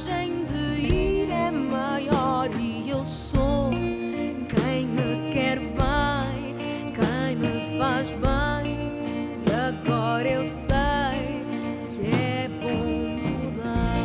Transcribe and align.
coragem 0.00 0.46
de 0.46 0.80
ir 0.80 1.30
é 1.30 1.50
maior 1.50 2.48
e 2.58 2.88
eu 2.88 3.04
sou 3.04 3.70
quem 3.70 4.86
me 4.86 5.30
quer 5.30 5.58
bem, 5.58 6.56
quem 6.94 7.36
me 7.36 7.78
faz 7.78 8.14
bem. 8.14 8.78
E 9.46 9.52
agora 9.52 10.28
eu 10.28 10.46
sei 10.46 11.44
que 11.90 12.06
é 12.14 12.48
bom 12.48 12.84
mudar. 13.40 14.00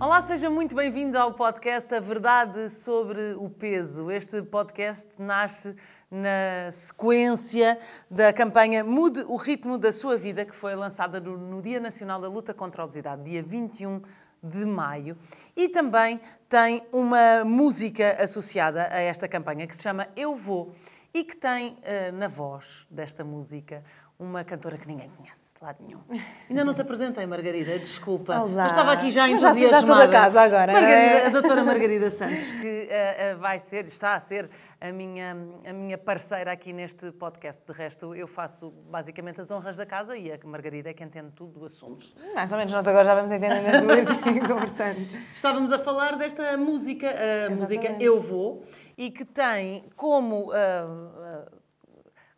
Olá, 0.00 0.20
seja 0.22 0.50
muito 0.50 0.74
bem-vindo 0.74 1.16
ao 1.16 1.32
podcast 1.32 1.94
A 1.94 2.00
Verdade 2.00 2.70
sobre 2.70 3.34
o 3.34 3.48
Peso. 3.48 4.10
Este 4.10 4.42
podcast 4.42 5.06
nasce 5.18 5.76
na 6.14 6.70
sequência 6.70 7.76
da 8.08 8.32
campanha 8.32 8.84
Mude 8.84 9.24
o 9.26 9.34
Ritmo 9.34 9.76
da 9.76 9.90
Sua 9.90 10.16
Vida, 10.16 10.44
que 10.44 10.54
foi 10.54 10.76
lançada 10.76 11.18
no, 11.18 11.60
Dia 11.60 11.80
Nacional 11.80 12.20
da 12.20 12.28
Luta 12.28 12.54
contra 12.54 12.82
a 12.82 12.84
Obesidade, 12.84 13.24
dia 13.24 13.42
21 13.42 14.00
de 14.40 14.64
maio. 14.64 15.16
E 15.56 15.68
também 15.68 16.20
tem 16.48 16.86
uma 16.92 17.44
música 17.44 18.22
associada 18.22 18.86
a 18.92 19.00
esta 19.00 19.26
campanha 19.26 19.66
que 19.66 19.74
se 19.74 19.82
chama 19.82 20.06
Eu 20.14 20.36
Vou 20.36 20.72
e 21.12 21.24
que 21.24 21.36
tem 21.36 21.76
eh, 21.82 22.12
na 22.12 22.28
voz 22.28 22.86
desta 22.88 23.24
música 23.24 23.82
uma 24.16 24.44
cantora 24.44 24.78
que 24.78 24.86
ninguém 24.86 25.10
conhece. 25.10 25.53
De 25.58 25.64
Lado 25.64 25.78
nenhum. 25.88 26.22
Ainda 26.50 26.64
não 26.64 26.74
te 26.74 26.80
apresentei, 26.82 27.24
Margarida, 27.26 27.78
desculpa. 27.78 28.40
Olá. 28.40 28.64
Mas 28.64 28.72
estava 28.72 28.92
aqui 28.92 29.10
já 29.10 29.28
Eu 29.30 29.38
já 29.38 29.48
já 29.48 29.50
entusiasmada. 29.50 29.86
sou 29.86 29.96
da 29.96 30.08
casa 30.08 30.40
agora, 30.40 30.72
não 30.72 30.80
Margarida, 30.80 31.18
é? 31.18 31.26
a 31.26 31.28
doutora 31.30 31.64
Margarida 31.64 32.10
Santos, 32.10 32.52
que 32.54 32.88
eh, 32.90 33.16
eh, 33.18 33.34
vai 33.36 33.58
ser, 33.58 33.84
está 33.86 34.14
a 34.14 34.20
ser 34.20 34.50
a 34.80 34.92
minha, 34.92 35.36
a 35.64 35.72
minha 35.72 35.96
parceira 35.96 36.50
aqui 36.52 36.72
neste 36.72 37.10
podcast. 37.12 37.62
De 37.64 37.72
resto, 37.72 38.14
eu 38.14 38.26
faço 38.26 38.70
basicamente 38.90 39.40
as 39.40 39.50
honras 39.50 39.76
da 39.76 39.86
casa 39.86 40.16
e 40.16 40.32
a 40.32 40.38
Margarida 40.44 40.90
é 40.90 40.92
que 40.92 41.04
entende 41.04 41.30
tudo 41.32 41.60
do 41.60 41.66
assunto. 41.66 42.06
Mais 42.34 42.50
ou 42.50 42.58
menos, 42.58 42.72
nós 42.72 42.86
agora 42.86 43.04
já 43.04 43.14
vamos 43.14 43.30
entendendo 43.30 43.66
as 43.66 43.80
duas 43.80 44.36
e 44.36 44.40
conversando. 44.46 44.98
Estávamos 45.34 45.72
a 45.72 45.78
falar 45.78 46.16
desta 46.16 46.56
música, 46.56 47.08
a 47.46 47.50
música 47.50 47.96
Eu 48.00 48.20
Vou, 48.20 48.64
e 48.98 49.10
que 49.10 49.24
tem 49.24 49.84
como, 49.96 50.50
ah, 50.52 51.46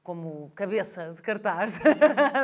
como 0.07 0.53
cabeça 0.55 1.13
de 1.13 1.21
cartaz 1.21 1.81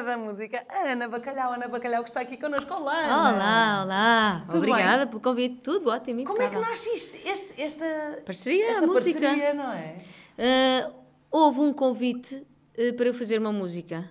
da 0.04 0.18
música 0.18 0.64
a 0.68 0.90
Ana 0.90 1.06
Bacalhau. 1.06 1.52
Ana 1.52 1.68
Bacalhau 1.68 2.02
que 2.02 2.10
está 2.10 2.20
aqui 2.20 2.36
connosco. 2.36 2.74
Olá, 2.74 2.92
Ana. 2.98 3.16
Olá, 3.30 3.82
olá. 3.84 4.44
Tudo 4.46 4.58
Obrigada 4.58 5.06
pelo 5.06 5.20
convite. 5.20 5.60
Tudo 5.62 5.88
ótimo, 5.88 6.24
Como 6.24 6.42
é 6.42 6.48
que 6.48 6.56
impecável. 6.56 6.68
nasce 6.68 6.88
isto, 6.92 7.14
este- 7.24 7.62
esta 7.62 8.20
Parceria, 8.26 8.70
esta 8.72 8.84
música. 8.84 9.20
parceria, 9.20 9.54
não 9.54 9.72
é? 9.72 9.96
Ah, 10.36 10.92
houve 11.30 11.60
um 11.60 11.72
convite 11.72 12.44
ah, 12.76 12.94
para 12.96 13.06
eu 13.06 13.14
fazer 13.14 13.38
uma 13.38 13.52
música 13.52 14.10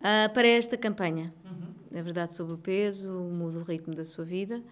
ah, 0.00 0.30
para 0.32 0.46
esta 0.46 0.76
campanha. 0.76 1.34
É 1.92 2.00
verdade, 2.00 2.32
sobre 2.34 2.54
o 2.54 2.58
peso, 2.58 3.10
muda 3.10 3.58
o 3.58 3.62
ritmo 3.62 3.92
da 3.92 4.04
sua 4.04 4.24
vida. 4.24 4.62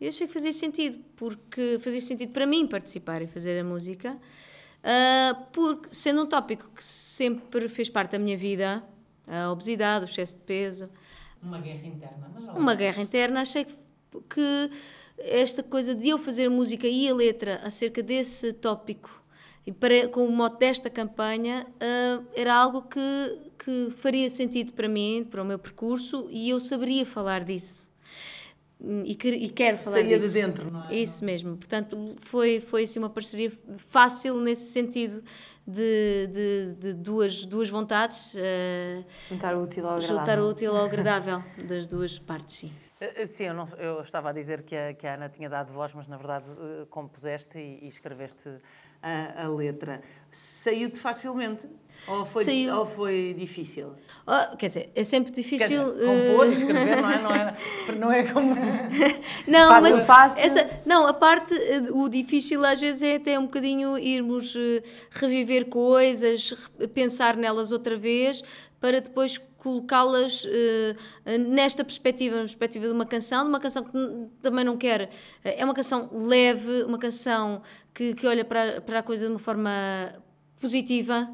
Eu 0.00 0.08
achei 0.08 0.28
que 0.28 0.32
fazia 0.32 0.52
sentido, 0.52 0.98
porque 1.16 1.80
fazia 1.80 2.00
sentido 2.00 2.32
para 2.32 2.46
mim 2.46 2.64
participar 2.64 3.22
e 3.22 3.26
fazer 3.26 3.58
a 3.60 3.64
música, 3.64 4.16
ah, 4.82 5.46
porque 5.52 5.94
sendo 5.94 6.22
um 6.22 6.26
tópico 6.26 6.68
que 6.70 6.82
sempre 6.82 7.68
fez 7.68 7.88
parte 7.88 8.12
da 8.12 8.18
minha 8.18 8.36
vida, 8.36 8.82
a 9.26 9.50
obesidade, 9.50 10.04
o 10.04 10.08
excesso 10.08 10.34
de 10.34 10.42
peso, 10.42 10.90
Uma 11.42 11.58
guerra 11.58 11.86
interna, 11.86 12.30
mas 12.34 12.56
uma 12.56 12.74
guerra 12.74 13.02
interna, 13.02 13.40
achei 13.42 13.64
que, 13.64 13.74
que 14.28 14.70
esta 15.18 15.62
coisa 15.62 15.94
de 15.94 16.08
eu 16.08 16.18
fazer 16.18 16.48
música 16.48 16.86
e 16.86 17.08
a 17.08 17.14
letra 17.14 17.60
acerca 17.64 18.02
desse 18.02 18.52
tópico 18.52 19.22
e 19.64 19.70
para, 19.70 20.08
com 20.08 20.26
o 20.26 20.32
mote 20.32 20.58
desta 20.58 20.90
campanha 20.90 21.66
ah, 21.80 22.22
era 22.34 22.54
algo 22.54 22.82
que, 22.82 23.38
que 23.58 23.90
faria 23.96 24.28
sentido 24.28 24.72
para 24.72 24.88
mim, 24.88 25.26
para 25.30 25.42
o 25.42 25.44
meu 25.44 25.58
percurso 25.58 26.26
e 26.30 26.50
eu 26.50 26.58
saberia 26.58 27.06
falar 27.06 27.44
disso. 27.44 27.91
E, 29.04 29.14
que- 29.14 29.28
e 29.28 29.48
quero 29.48 29.78
falar 29.78 30.02
de 30.02 30.18
disso. 30.18 30.34
dentro, 30.34 30.70
não 30.70 30.84
é? 30.84 30.94
Isso 30.94 31.24
mesmo. 31.24 31.56
Portanto, 31.56 32.16
foi, 32.20 32.58
foi 32.60 32.82
assim, 32.82 32.98
uma 32.98 33.10
parceria 33.10 33.52
fácil 33.88 34.36
nesse 34.40 34.72
sentido 34.72 35.22
de, 35.66 36.26
de, 36.26 36.74
de 36.78 36.92
duas, 36.94 37.44
duas 37.44 37.68
vontades. 37.68 38.34
ah, 38.36 39.04
Juntar 39.28 39.56
o 39.56 39.62
útil 39.62 39.86
ao 39.86 39.92
agradável. 39.96 40.18
Juntar 40.18 40.40
o 40.40 40.48
útil 40.50 40.76
ao 40.76 40.84
agradável 40.84 41.42
das 41.64 41.86
duas 41.86 42.18
partes, 42.18 42.56
sim. 42.56 42.72
Eh, 43.00 43.26
Sim, 43.26 43.44
eu, 43.46 43.54
não- 43.54 43.66
eu 43.78 44.00
estava 44.00 44.30
a 44.30 44.32
dizer 44.32 44.62
que 44.62 44.74
a, 44.76 44.94
que 44.94 45.06
a 45.06 45.14
Ana 45.14 45.28
tinha 45.28 45.48
dado 45.48 45.72
voz, 45.72 45.92
mas 45.94 46.06
na 46.08 46.16
verdade 46.16 46.46
eh, 46.50 46.84
compuseste 46.90 47.58
e, 47.58 47.84
e 47.84 47.88
escreveste 47.88 48.48
a, 49.02 49.44
a 49.44 49.48
letra. 49.48 50.02
Saiu-te 50.30 50.98
facilmente? 50.98 51.68
Ou 52.08 52.24
foi, 52.24 52.44
Saiu. 52.44 52.74
ou 52.78 52.86
foi 52.86 53.34
difícil? 53.38 53.92
Oh, 54.26 54.56
quer 54.56 54.66
dizer, 54.66 54.90
é 54.94 55.04
sempre 55.04 55.30
difícil. 55.30 55.68
dizer, 55.68 56.06
compor 56.06 56.46
eh, 56.46 56.48
escrever 56.48 57.02
não 57.02 57.10
é, 57.10 57.22
não 57.22 57.30
é, 57.34 57.56
não 57.98 58.12
é 58.12 58.22
como. 58.24 58.54
Não, 59.46 59.68
Fácil, 59.68 59.82
mas 59.82 60.06
fácil. 60.06 60.40
Essa, 60.40 60.70
não, 60.86 61.06
a 61.06 61.12
parte, 61.12 61.54
eh, 61.54 61.82
o 61.90 62.08
difícil 62.08 62.64
às 62.64 62.80
vezes 62.80 63.02
é 63.02 63.16
até 63.16 63.38
um 63.38 63.42
bocadinho 63.42 63.98
irmos 63.98 64.56
eh, 64.56 64.82
reviver 65.10 65.66
coisas, 65.66 66.54
pensar 66.94 67.36
nelas 67.36 67.70
outra 67.70 67.96
vez, 67.96 68.42
para 68.80 69.00
depois 69.00 69.40
colocá-las 69.62 70.44
eh, 70.44 71.38
nesta 71.38 71.84
perspectiva, 71.84 72.34
na 72.34 72.42
perspectiva 72.42 72.86
de 72.86 72.92
uma 72.92 73.06
canção, 73.06 73.44
de 73.44 73.48
uma 73.48 73.60
canção 73.60 73.84
que 73.84 73.92
também 74.42 74.64
não 74.64 74.76
quer. 74.76 75.08
eh, 75.44 75.60
É 75.60 75.64
uma 75.64 75.72
canção 75.72 76.10
leve, 76.12 76.82
uma 76.82 76.98
canção 76.98 77.62
que, 77.94 78.12
que 78.12 78.26
olha 78.26 78.44
para, 78.44 78.80
para 78.80 78.98
a 78.98 79.02
coisa 79.04 79.26
de 79.26 79.30
uma 79.30 79.38
forma 79.38 79.70
positiva 80.60 81.32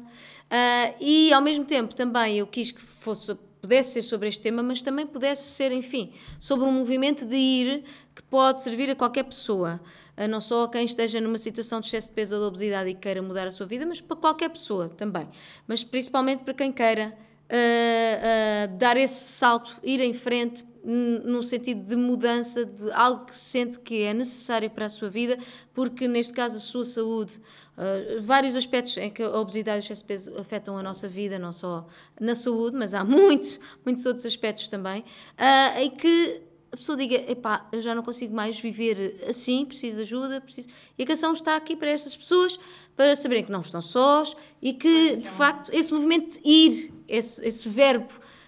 ah, 0.49 0.93
e 0.99 1.33
ao 1.33 1.41
mesmo 1.41 1.65
tempo 1.65 1.95
também 1.95 2.37
eu 2.37 2.45
quis 2.45 2.69
que 2.71 2.81
fosse 2.81 3.35
pudesse 3.61 3.93
ser 3.93 4.01
sobre 4.03 4.29
este 4.29 4.41
tema, 4.41 4.63
mas 4.63 4.81
também 4.81 5.05
pudesse 5.05 5.49
ser, 5.49 5.71
enfim, 5.71 6.13
sobre 6.39 6.65
um 6.65 6.71
movimento 6.71 7.25
de 7.25 7.35
ir 7.35 7.83
que 8.15 8.23
pode 8.23 8.61
servir 8.61 8.89
a 8.89 8.95
qualquer 8.95 9.23
pessoa, 9.23 9.81
não 10.29 10.39
só 10.39 10.63
a 10.63 10.69
quem 10.69 10.85
esteja 10.85 11.19
numa 11.19 11.37
situação 11.37 11.81
de 11.81 11.87
excesso 11.87 12.07
de 12.07 12.13
peso 12.13 12.35
ou 12.35 12.41
de 12.41 12.47
obesidade 12.47 12.89
e 12.89 12.93
queira 12.93 13.21
mudar 13.21 13.47
a 13.47 13.51
sua 13.51 13.65
vida, 13.65 13.85
mas 13.85 13.99
para 13.99 14.15
qualquer 14.15 14.49
pessoa 14.49 14.87
também, 14.87 15.27
mas 15.67 15.83
principalmente 15.83 16.43
para 16.45 16.53
quem 16.53 16.71
queira 16.71 17.17
ah, 17.49 18.63
ah, 18.63 18.67
dar 18.77 18.95
esse 18.95 19.31
salto, 19.33 19.79
ir 19.83 19.99
em 20.01 20.13
frente 20.13 20.63
num 20.83 21.41
sentido 21.41 21.83
de 21.83 21.95
mudança 21.95 22.65
de 22.65 22.91
algo 22.91 23.25
que 23.25 23.37
sente 23.37 23.79
que 23.79 24.01
é 24.01 24.13
necessário 24.13 24.69
para 24.69 24.85
a 24.85 24.89
sua 24.89 25.09
vida, 25.09 25.37
porque 25.73 26.07
neste 26.07 26.33
caso 26.33 26.57
a 26.57 26.59
sua 26.59 26.85
saúde, 26.85 27.33
uh, 27.77 28.21
vários 28.21 28.55
aspectos 28.55 28.95
em 28.97 29.09
que 29.09 29.21
a 29.21 29.37
obesidade 29.37 29.77
e 29.77 29.79
o 29.79 29.83
excesso 29.83 30.01
de 30.01 30.07
peso 30.07 30.37
afetam 30.37 30.77
a 30.77 30.83
nossa 30.83 31.07
vida, 31.07 31.37
não 31.37 31.51
só 31.51 31.85
na 32.19 32.33
saúde, 32.33 32.77
mas 32.77 32.93
há 32.93 33.03
muitos, 33.05 33.59
muitos 33.85 34.05
outros 34.05 34.25
aspectos 34.25 34.67
também, 34.67 35.01
uh, 35.01 35.79
em 35.79 35.91
que 35.91 36.41
a 36.71 36.77
pessoa 36.77 36.97
diga, 36.97 37.15
epá, 37.29 37.67
eu 37.71 37.81
já 37.81 37.93
não 37.95 38.03
consigo 38.03 38.33
mais 38.33 38.59
viver 38.59 39.25
assim, 39.27 39.65
preciso 39.65 39.97
de 39.97 40.01
ajuda, 40.03 40.39
preciso... 40.39 40.69
E 40.97 41.03
a 41.03 41.05
canção 41.05 41.33
está 41.33 41.55
aqui 41.55 41.75
para 41.75 41.89
estas 41.89 42.15
pessoas, 42.15 42.59
para 42.95 43.15
saberem 43.15 43.43
que 43.43 43.51
não 43.51 43.61
estão 43.61 43.81
sós 43.81 44.35
e 44.61 44.73
que, 44.73 45.15
de 45.15 45.29
facto, 45.29 45.73
esse 45.73 45.91
movimento 45.91 46.39
de 46.39 46.47
ir, 46.47 46.98
esse, 47.09 47.45
esse 47.45 47.67
verbo 47.67 48.07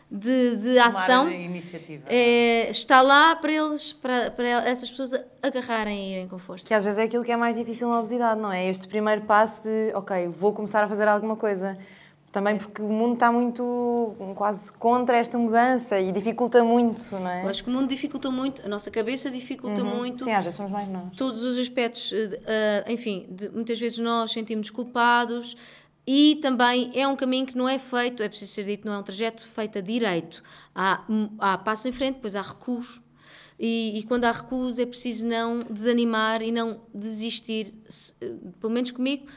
de, 0.09 0.57
de 0.57 0.77
ação 0.79 1.29
é, 2.07 2.69
está 2.69 3.01
lá 3.01 3.35
para 3.35 3.51
eles, 3.51 3.93
para, 3.93 4.29
para 4.31 4.47
essas 4.69 4.89
pessoas 4.91 5.13
agarrarem 5.41 5.97
e 6.09 6.11
irem 6.13 6.27
com 6.27 6.37
força. 6.37 6.65
Que 6.67 6.73
às 6.73 6.83
vezes 6.83 6.99
é 6.99 7.03
aquilo 7.03 7.23
que 7.23 7.31
é 7.31 7.37
mais 7.37 7.55
difícil 7.55 7.87
na 7.89 7.97
obesidade, 7.97 8.39
não 8.39 8.51
é? 8.51 8.67
Este 8.67 8.87
primeiro 8.87 9.21
passo 9.21 9.63
de, 9.63 9.91
ok, 9.95 10.27
vou 10.27 10.51
começar 10.53 10.83
a 10.83 10.87
fazer 10.87 11.07
alguma 11.07 11.35
coisa. 11.35 11.77
Também 12.31 12.57
porque 12.57 12.81
o 12.81 12.87
mundo 12.87 13.15
está 13.15 13.29
muito 13.29 14.15
quase 14.35 14.71
contra 14.71 15.17
esta 15.17 15.37
mudança 15.37 15.99
e 15.99 16.13
dificulta 16.13 16.63
muito, 16.63 17.01
não 17.13 17.29
é? 17.29 17.43
Eu 17.43 17.49
acho 17.49 17.61
que 17.61 17.69
o 17.69 17.73
mundo 17.73 17.89
dificulta 17.89 18.31
muito, 18.31 18.65
a 18.65 18.69
nossa 18.69 18.89
cabeça 18.89 19.29
dificulta 19.29 19.83
muito. 19.83 20.23
Sim, 20.23 20.31
às 20.31 20.45
vezes 20.45 20.55
somos 20.55 20.71
mais 20.71 20.87
nós. 20.87 21.13
todos 21.17 21.41
os 21.43 21.57
aspectos, 21.57 22.13
eh, 22.13 22.85
enfim, 22.87 23.27
de- 23.29 23.49
muitas 23.49 23.77
vezes 23.77 23.97
nós 23.97 24.31
sentimos 24.31 24.69
culpados 24.69 25.57
e 26.05 26.37
também 26.41 26.91
é 26.93 27.07
um 27.07 27.15
caminho 27.15 27.45
que 27.45 27.55
não 27.57 27.69
é 27.69 27.77
feito, 27.77 28.23
é 28.23 28.29
preciso 28.29 28.51
ser 28.53 28.65
dito, 28.65 28.85
não 28.87 28.93
é 28.93 28.97
um 28.97 29.03
trajeto 29.03 29.45
feito 29.47 29.77
a 29.77 29.81
direito. 29.81 30.43
Há, 30.73 31.05
há 31.39 31.57
passo 31.57 31.87
em 31.87 31.91
frente, 31.91 32.15
depois 32.15 32.35
há 32.35 32.41
recuos. 32.41 33.01
E, 33.59 33.99
e 33.99 34.03
quando 34.03 34.25
há 34.25 34.31
recuos 34.31 34.79
é 34.79 34.85
preciso 34.85 35.25
não 35.27 35.63
desanimar 35.69 36.41
e 36.41 36.51
não 36.51 36.81
desistir. 36.93 37.71
Se- 37.87 38.15
Pelo 38.59 38.73
menos 38.73 38.89
comigo, 38.89 39.27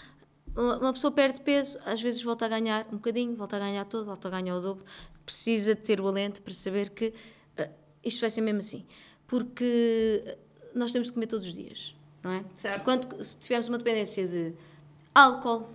uma 0.57 0.93
pessoa 0.95 1.11
perde 1.11 1.41
peso, 1.43 1.79
às 1.85 2.01
vezes 2.01 2.23
volta 2.23 2.47
a 2.47 2.49
ganhar 2.49 2.87
um 2.91 2.97
bocadinho, 2.97 3.37
volta 3.37 3.57
a 3.57 3.59
ganhar 3.59 3.85
todo, 3.85 4.07
volta 4.07 4.29
a 4.29 4.31
ganhar 4.31 4.57
o 4.57 4.61
dobro. 4.61 4.85
Precisa 5.27 5.75
de 5.75 5.81
ter 5.83 6.01
o 6.01 6.07
alento 6.09 6.41
para 6.41 6.55
saber 6.55 6.91
que 6.91 7.13
eh, 7.59 7.71
isto 8.03 8.21
vai 8.21 8.31
ser 8.31 8.41
mesmo 8.41 8.61
assim. 8.61 8.87
Porque 9.27 10.23
eh, 10.25 10.39
nós 10.75 10.93
temos 10.93 11.09
de 11.09 11.13
comer 11.13 11.27
todos 11.27 11.47
os 11.47 11.53
dias, 11.53 11.95
não 12.23 12.31
é? 12.31 12.45
Certo. 12.55 12.81
Enquanto 12.81 13.09
que 13.09 13.23
se 13.23 13.37
tivermos 13.39 13.69
uma 13.69 13.77
dependência 13.79 14.27
de 14.27 14.55
álcool, 15.15 15.69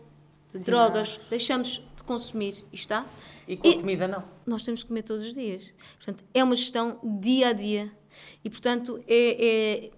de 0.54 0.64
drogas, 0.64 1.20
deixamos 1.30 1.82
de 1.96 2.04
consumir 2.04 2.64
e 2.72 2.76
está. 2.76 3.06
E 3.48 3.58
com 3.58 3.70
a 3.70 3.74
comida 3.74 4.08
não. 4.08 4.24
Nós 4.46 4.64
temos 4.64 4.82
de 4.82 4.86
comer 4.86 5.04
todos 5.04 5.26
os 5.26 5.34
dias. 5.34 5.74
Portanto, 5.98 6.24
é 6.34 6.44
uma 6.44 6.56
gestão 6.56 7.00
dia 7.04 7.50
a 7.50 7.54
dia. 7.54 7.92
E, 8.44 8.50
portanto, 8.50 9.04
é, 9.08 9.88
é, 9.88 9.92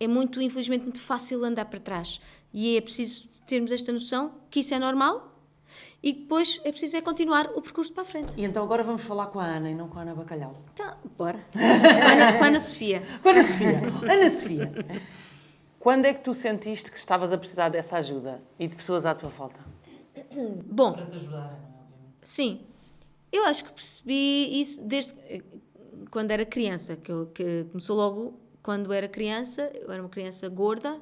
é 0.00 0.08
muito, 0.08 0.40
infelizmente, 0.40 0.82
muito 0.82 1.00
fácil 1.00 1.44
andar 1.44 1.64
para 1.66 1.80
trás. 1.80 2.20
E 2.52 2.76
é 2.76 2.80
preciso 2.80 3.28
termos 3.46 3.72
esta 3.72 3.92
noção 3.92 4.32
que 4.50 4.60
isso 4.60 4.72
é 4.72 4.78
normal 4.78 5.32
E 6.02 6.12
depois 6.12 6.60
é 6.64 6.70
preciso 6.70 6.96
é 6.96 7.00
continuar 7.00 7.50
o 7.54 7.62
percurso 7.62 7.92
para 7.92 8.02
a 8.02 8.06
frente. 8.06 8.32
E 8.36 8.44
então 8.44 8.62
agora 8.62 8.82
vamos 8.82 9.02
falar 9.02 9.26
com 9.26 9.38
a 9.38 9.44
Ana 9.44 9.70
e 9.70 9.74
não 9.74 9.88
com 9.88 9.98
a 9.98 10.02
Ana 10.02 10.14
Bacalhau. 10.14 10.56
Tá, 10.74 10.96
bora. 11.16 11.40
Com 11.52 11.58
a 11.58 12.12
Ana, 12.12 12.32
com 12.38 12.44
a 12.44 12.46
Ana 12.48 12.60
Sofia. 12.60 13.02
Com 13.22 13.28
a 13.28 13.32
Ana 13.32 13.42
Sofia. 13.48 13.92
Ana 14.02 14.30
Sofia, 14.30 14.72
quando 15.78 16.04
é 16.04 16.14
que 16.14 16.20
tu 16.20 16.34
sentiste 16.34 16.90
que 16.90 16.98
estavas 16.98 17.32
a 17.32 17.38
precisar 17.38 17.68
dessa 17.68 17.96
ajuda 17.96 18.42
e 18.58 18.66
de 18.66 18.76
pessoas 18.76 19.06
à 19.06 19.14
tua 19.14 19.28
volta? 19.30 19.60
Bom, 20.66 20.92
Para 20.94 21.06
te 21.06 21.16
ajudarem, 21.16 21.58
Sim, 22.22 22.60
eu 23.32 23.44
acho 23.44 23.64
que 23.64 23.72
percebi 23.72 24.60
isso 24.60 24.82
desde 24.84 25.14
eh, 25.28 25.42
quando 26.10 26.30
era 26.30 26.44
criança, 26.46 26.96
que, 26.96 27.10
eu, 27.12 27.26
que 27.28 27.64
começou 27.70 27.96
logo 27.96 28.40
quando 28.62 28.92
era 28.92 29.08
criança, 29.08 29.72
eu 29.80 29.90
era 29.92 30.02
uma 30.02 30.08
criança 30.08 30.48
gorda, 30.48 31.00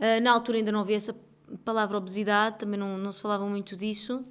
Ah, 0.00 0.20
na 0.20 0.32
altura 0.32 0.58
ainda 0.58 0.72
não 0.72 0.80
havia 0.80 0.96
essa 0.96 1.14
palavra 1.64 1.98
obesidade, 1.98 2.58
também 2.58 2.78
não, 2.78 2.98
não 2.98 3.12
se 3.12 3.20
falava 3.22 3.46
muito 3.46 3.76
disso, 3.76 4.24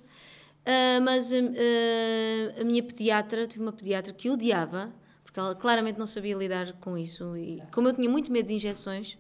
Ah, 0.66 1.00
mas 1.02 1.32
ah, 1.34 2.62
a 2.62 2.64
minha 2.64 2.84
pediatra, 2.84 3.48
tive 3.48 3.64
uma 3.64 3.74
pediatra 3.74 4.14
que 4.14 4.30
odiava, 4.30 4.92
porque 5.24 5.40
ela 5.40 5.56
claramente 5.56 5.98
não 6.00 6.06
sabia 6.08 6.36
lidar 6.36 6.74
com 6.80 6.98
isso, 6.98 7.36
e 7.38 7.64
como 7.72 7.88
eu 7.90 7.94
tinha 7.94 8.10
muito 8.10 8.32
medo 8.32 8.48
de 8.48 8.54
injeções, 8.56 9.18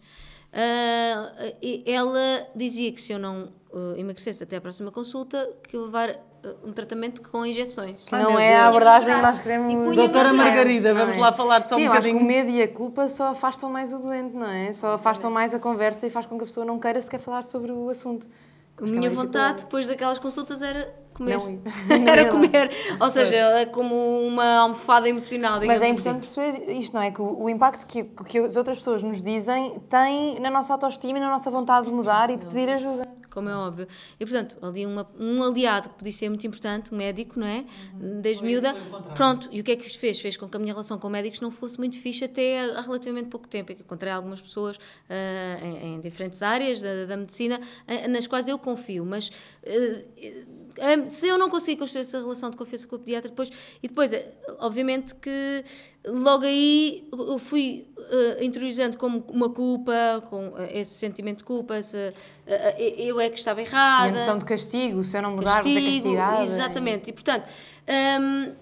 e 1.61 1.83
ela 1.85 2.47
dizia 2.55 2.91
que 2.91 3.01
se 3.01 3.11
eu 3.11 3.19
não 3.19 3.49
ah, 3.75 3.93
emagrecesse 3.97 4.41
até 4.41 4.55
à 4.55 4.61
próxima 4.61 4.89
consulta, 4.89 5.49
que 5.67 5.75
eu 5.75 5.83
levar 5.83 6.09
ah, 6.09 6.55
um 6.63 6.71
tratamento 6.71 7.21
com 7.29 7.45
injeções. 7.45 8.05
Que 8.05 8.15
não 8.15 8.39
é 8.39 8.55
a 8.55 8.67
abordagem 8.67 9.13
que 9.13 9.21
nós 9.21 9.39
queremos. 9.41 9.95
Doutora? 9.97 10.31
Margarida, 10.31 10.93
vamos 10.93 11.17
é? 11.17 11.19
lá 11.19 11.33
falar 11.33 11.67
só 11.67 11.75
Sim, 11.75 11.81
um 11.81 11.85
eu 11.87 11.91
acho 11.91 12.07
que 12.07 12.13
bocadinho. 12.13 12.23
o 12.23 12.25
medo 12.25 12.49
e 12.49 12.61
a 12.61 12.67
culpa 12.69 13.09
só 13.09 13.31
afastam 13.31 13.69
mais 13.69 13.91
o 13.91 13.97
doente, 13.97 14.33
não 14.33 14.49
é? 14.49 14.71
Só 14.71 14.93
afastam 14.93 15.29
mais 15.29 15.53
a 15.53 15.59
conversa 15.59 16.07
e 16.07 16.09
faz 16.09 16.25
com 16.25 16.37
que 16.37 16.45
a 16.45 16.47
pessoa 16.47 16.65
não 16.65 16.79
queira 16.79 17.01
sequer 17.01 17.19
falar 17.19 17.41
sobre 17.41 17.73
o 17.73 17.89
assunto. 17.89 18.25
A 18.77 18.83
que 18.83 18.89
é 18.89 18.91
minha 18.93 19.09
uma 19.09 19.23
vontade 19.23 19.63
depois 19.63 19.87
daquelas 19.87 20.19
consultas 20.19 20.61
era 20.61 20.93
comer. 21.15 21.39
Era 22.07 22.29
comer. 22.29 22.71
Ou 22.99 23.09
seja, 23.09 23.35
é 23.35 23.65
como 23.65 23.95
uma 23.95 24.57
almofada 24.59 25.09
emocional, 25.09 25.59
Mas 25.65 25.81
é 25.81 25.89
assim. 25.89 25.99
importante 25.99 26.19
perceber 26.19 26.71
isto, 26.73 26.93
não 26.93 27.01
é? 27.01 27.11
Que 27.11 27.21
o, 27.21 27.43
o 27.43 27.49
impacto 27.49 27.85
que, 27.87 28.03
que 28.03 28.37
as 28.37 28.55
outras 28.55 28.77
pessoas 28.77 29.01
nos 29.01 29.23
dizem 29.23 29.79
tem 29.89 30.39
na 30.39 30.51
nossa 30.51 30.73
autoestima 30.73 31.17
e 31.17 31.21
na 31.21 31.29
nossa 31.29 31.49
vontade 31.49 31.87
de 31.87 31.93
mudar 31.93 32.29
e 32.29 32.37
de 32.37 32.45
pedir 32.45 32.69
ajuda. 32.69 33.07
Como 33.35 33.49
é 33.49 33.55
óbvio. 33.55 33.85
E, 34.17 34.25
portanto, 34.25 34.55
ali 34.61 34.85
uma, 34.85 35.05
um 35.19 35.43
aliado 35.43 35.89
que 35.89 35.95
podia 35.95 36.13
ser 36.13 36.29
muito 36.29 36.47
importante, 36.47 36.93
um 36.93 36.97
médico, 36.97 37.37
não 37.37 37.45
é? 37.45 37.65
Desde 38.21 38.41
miúda. 38.45 38.73
Pronto, 39.13 39.49
e 39.51 39.59
o 39.59 39.63
que 39.63 39.73
é 39.73 39.75
que 39.75 39.85
isto 39.85 39.99
fez? 39.99 40.17
Fez 40.21 40.37
com 40.37 40.47
que 40.47 40.55
a 40.55 40.59
minha 40.59 40.71
relação 40.71 40.97
com 40.97 41.09
médicos 41.09 41.41
não 41.41 41.51
fosse 41.51 41.77
muito 41.77 41.99
fixe 41.99 42.23
até 42.23 42.61
há 42.61 42.79
relativamente 42.79 43.27
pouco 43.27 43.45
tempo. 43.45 43.73
É 43.73 43.75
que 43.75 43.81
encontrei 43.81 44.09
algumas 44.09 44.41
pessoas 44.41 44.79
ah, 45.09 45.57
em, 45.61 45.95
em 45.95 45.99
diferentes 45.99 46.41
áreas 46.41 46.81
da, 46.81 47.05
da 47.07 47.17
medicina 47.17 47.59
ah, 47.85 48.07
nas 48.07 48.25
quais 48.25 48.47
eu 48.47 48.57
confio, 48.57 49.05
mas. 49.05 49.29
ah, 50.79 51.09
se 51.09 51.27
eu 51.27 51.37
não 51.37 51.49
conseguir 51.49 51.77
construir 51.77 52.01
essa 52.01 52.19
relação 52.19 52.49
de 52.49 52.55
confiança 52.55 52.87
com 52.87 52.95
o 52.95 52.99
pediatra 52.99 53.29
depois 53.29 53.51
e 53.83 53.87
depois 53.89 54.11
obviamente 54.59 55.13
que 55.15 55.65
logo 56.07 56.45
aí 56.45 57.07
eu 57.11 57.37
fui 57.37 57.85
eh, 58.09 58.43
interiorizando 58.45 58.97
como 58.97 59.23
uma 59.29 59.49
culpa 59.49 59.93
com 60.29 60.53
eh, 60.57 60.79
esse 60.79 60.93
sentimento 60.93 61.39
de 61.39 61.43
culpa 61.43 61.75
essa, 61.75 62.13
eh, 62.45 62.93
eu 62.97 63.19
é 63.19 63.29
que 63.29 63.37
estava 63.37 63.61
E 63.61 63.63
a 63.63 63.67
errada 63.67 64.11
noção 64.11 64.37
de 64.37 64.45
castigo, 64.45 65.03
se 65.03 65.17
eu 65.17 65.21
não 65.21 65.31
mudar, 65.35 65.63
vou 65.63 65.71
ser 65.71 65.79
castigo, 65.79 66.15
castigada. 66.15 66.43
exatamente. 66.43 67.09
E, 67.09 67.13
portanto, 67.13 67.47
hum, 68.21 68.53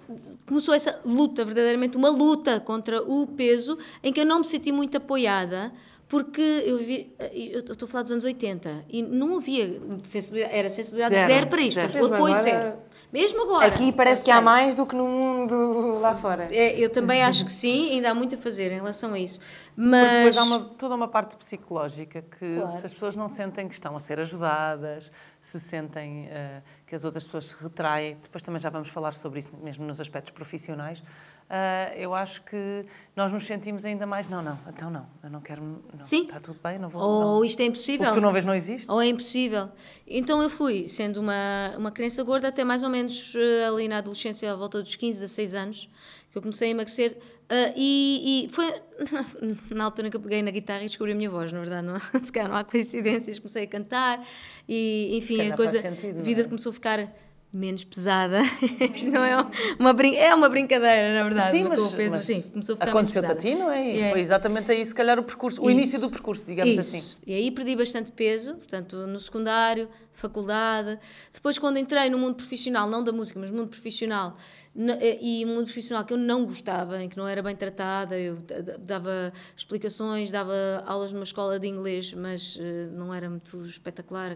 começou 0.45 0.73
essa 0.73 0.99
luta, 1.05 1.43
verdadeiramente 1.45 1.97
uma 1.97 2.09
luta 2.09 2.59
contra 2.59 3.01
o 3.01 3.27
peso, 3.27 3.77
em 4.03 4.11
que 4.13 4.19
eu 4.21 4.25
não 4.25 4.39
me 4.39 4.45
senti 4.45 4.71
muito 4.71 4.97
apoiada, 4.97 5.71
porque 6.07 6.41
eu 6.65 6.77
vivi, 6.77 7.15
eu 7.33 7.59
estou 7.61 7.87
a 7.87 7.89
falar 7.89 8.03
dos 8.03 8.11
anos 8.11 8.23
80, 8.23 8.85
e 8.89 9.01
não 9.01 9.37
havia 9.37 9.81
sensibilidade, 10.03 10.55
era 10.55 10.69
sensibilidade 10.69 11.15
Zero, 11.15 11.33
zero, 11.33 11.47
para 11.47 11.61
isto, 11.61 11.73
zero. 11.73 12.13
apoio 12.13 12.35
zero. 12.41 12.73
Mesmo 13.13 13.43
agora. 13.43 13.67
Aqui 13.67 13.91
parece 13.91 14.25
que 14.25 14.31
há 14.31 14.41
mais 14.41 14.73
do 14.73 14.87
que 14.87 14.95
no 14.95 15.07
mundo 15.07 15.99
lá 16.01 16.15
fora. 16.15 16.47
É, 16.51 16.79
eu 16.83 16.89
também 16.89 17.21
acho 17.21 17.45
que 17.45 17.51
sim, 17.51 17.91
ainda 17.91 18.09
há 18.09 18.13
muito 18.15 18.33
a 18.33 18.37
fazer 18.39 18.71
em 18.71 18.77
relação 18.77 19.13
a 19.13 19.19
isso. 19.19 19.37
Porque 19.39 19.51
Mas. 19.75 20.11
depois 20.11 20.37
há 20.37 20.43
uma, 20.43 20.59
toda 20.61 20.95
uma 20.95 21.07
parte 21.07 21.35
psicológica 21.37 22.23
que 22.23 22.55
Claro. 22.55 22.71
se 22.79 22.85
as 22.87 22.91
pessoas 22.91 23.15
não 23.15 23.27
sentem 23.29 23.67
que 23.67 23.75
estão 23.75 23.95
a 23.95 23.99
ser 23.99 24.19
ajudadas, 24.19 25.11
se 25.39 25.59
sentem 25.59 26.27
eh, 26.31 26.63
que 26.87 26.95
as 26.95 27.05
outras 27.05 27.23
pessoas 27.23 27.45
se 27.45 27.63
retraem, 27.63 28.17
depois 28.21 28.41
também 28.41 28.59
já 28.59 28.71
vamos 28.71 28.89
falar 28.89 29.13
sobre 29.13 29.39
isso 29.39 29.55
mesmo 29.61 29.85
nos 29.85 30.01
aspectos 30.01 30.31
profissionais, 30.33 31.03
eh, 31.49 31.93
eu 31.97 32.13
acho 32.13 32.41
que 32.43 32.85
nós 33.15 33.31
nos 33.31 33.45
sentimos 33.45 33.85
ainda 33.85 34.05
mais, 34.05 34.27
não, 34.29 34.41
não, 34.41 34.57
então 34.67 34.89
não, 34.89 35.05
eu 35.23 35.29
não 35.29 35.39
quero, 35.41 35.61
não, 35.63 35.81
Sim. 35.99 36.23
está 36.23 36.39
tudo 36.39 36.59
bem, 36.63 36.79
não 36.79 36.89
vou, 36.89 37.01
Ou 37.01 37.21
não. 37.39 37.45
isto 37.45 37.59
é 37.59 37.63
O 37.63 37.67
impossível. 37.67 38.07
que 38.07 38.13
tu 38.13 38.21
não 38.21 38.33
vês 38.33 38.43
não 38.45 38.55
existe. 38.55 38.89
Ou 38.89 39.01
é 39.01 39.07
impossível. 39.07 39.69
Então 40.07 40.41
eu 40.41 40.49
fui, 40.49 40.87
sendo 40.87 41.19
uma, 41.21 41.73
uma 41.77 41.91
criança 41.91 42.23
gorda, 42.23 42.47
até 42.47 42.63
mais 42.63 42.83
ou 42.83 42.89
menos 42.89 43.33
eh, 43.35 43.65
ali 43.67 43.87
na 43.87 43.97
adolescência, 43.99 44.51
à 44.51 44.55
volta 44.55 44.81
dos 44.81 44.95
15, 44.95 45.19
16 45.21 45.55
anos, 45.55 45.89
que 46.31 46.37
eu 46.37 46.41
comecei 46.41 46.69
a 46.69 46.71
emagrecer. 46.71 47.17
eh, 47.49 47.73
e, 47.75 48.45
e 48.47 48.49
foi 48.49 48.65
na 49.69 49.83
altura 49.85 50.09
que 50.09 50.17
eu 50.17 50.21
peguei 50.21 50.41
na 50.41 50.49
guitarra 50.51 50.81
e 50.81 50.87
descobri 50.87 51.11
a 51.11 51.15
minha 51.15 51.29
voz, 51.29 51.51
na 51.51 51.59
verdade. 51.59 51.85
Não, 51.85 51.99
se 52.23 52.31
calhar 52.31 52.49
não 52.49 52.57
há 52.57 52.63
coincidências. 52.63 53.37
Comecei 53.37 53.63
a 53.65 53.67
cantar 53.67 54.25
e, 54.67 55.17
enfim, 55.17 55.51
a 55.51 55.55
coisa, 55.55 55.79
sentido, 55.79 56.19
a 56.19 56.23
vida 56.23 56.41
é? 56.41 56.43
começou 56.45 56.71
a 56.71 56.73
ficar 56.73 57.07
menos 57.53 57.83
pesada. 57.83 58.41
Isto 58.93 59.11
não 59.11 59.23
é 59.23 59.45
uma, 59.79 59.93
brin 59.93 60.15
é 60.15 60.33
uma 60.33 60.49
brincadeira, 60.49 61.13
na 61.13 61.23
verdade. 61.23 61.51
Sim, 61.51 61.65
mas, 61.65 61.79
o 61.79 61.95
peso, 61.95 62.15
mas 62.15 62.25
sim, 62.25 62.41
começou 62.41 62.73
a 62.73 62.77
ficar 62.77 62.89
aconteceu-te 62.89 63.31
a 63.31 63.35
ti, 63.35 63.55
não 63.55 63.71
é? 63.71 63.99
É. 63.99 64.11
foi 64.11 64.21
exatamente 64.21 64.71
aí, 64.71 64.85
se 64.85 64.95
calhar, 64.95 65.19
o 65.19 65.23
percurso, 65.23 65.61
o 65.61 65.69
início 65.69 65.97
Isso. 65.97 66.07
do 66.07 66.11
percurso, 66.11 66.45
digamos 66.45 66.73
Isso. 66.73 66.95
assim. 66.95 67.15
E 67.27 67.33
aí 67.33 67.51
perdi 67.51 67.75
bastante 67.75 68.11
peso, 68.11 68.55
portanto, 68.55 68.95
no 69.07 69.19
secundário, 69.19 69.87
faculdade. 70.13 70.99
Depois, 71.31 71.57
quando 71.57 71.77
entrei 71.77 72.09
no 72.09 72.17
mundo 72.17 72.35
profissional, 72.35 72.89
não 72.89 73.03
da 73.03 73.11
música, 73.11 73.39
mas 73.39 73.51
no 73.51 73.57
mundo 73.57 73.69
profissional, 73.69 74.37
eh, 74.75 75.19
e 75.21 75.45
um 75.45 75.49
mundo 75.49 75.65
profissional 75.65 76.03
que 76.03 76.13
eu 76.13 76.17
não 76.17 76.45
gostava, 76.45 77.03
em 77.03 77.07
que 77.07 77.15
não 77.15 77.27
era 77.27 77.43
bem 77.43 77.55
tratada, 77.55 78.17
eu 78.17 78.39
dava 78.79 79.31
explicações, 79.55 80.31
dava 80.31 80.83
aulas 80.87 81.13
numa 81.13 81.23
escola 81.23 81.59
de 81.59 81.67
inglês, 81.67 82.11
mas 82.13 82.57
eh, 82.59 82.87
não 82.91 83.13
era 83.13 83.29
muito 83.29 83.63
espetacular 83.65 84.35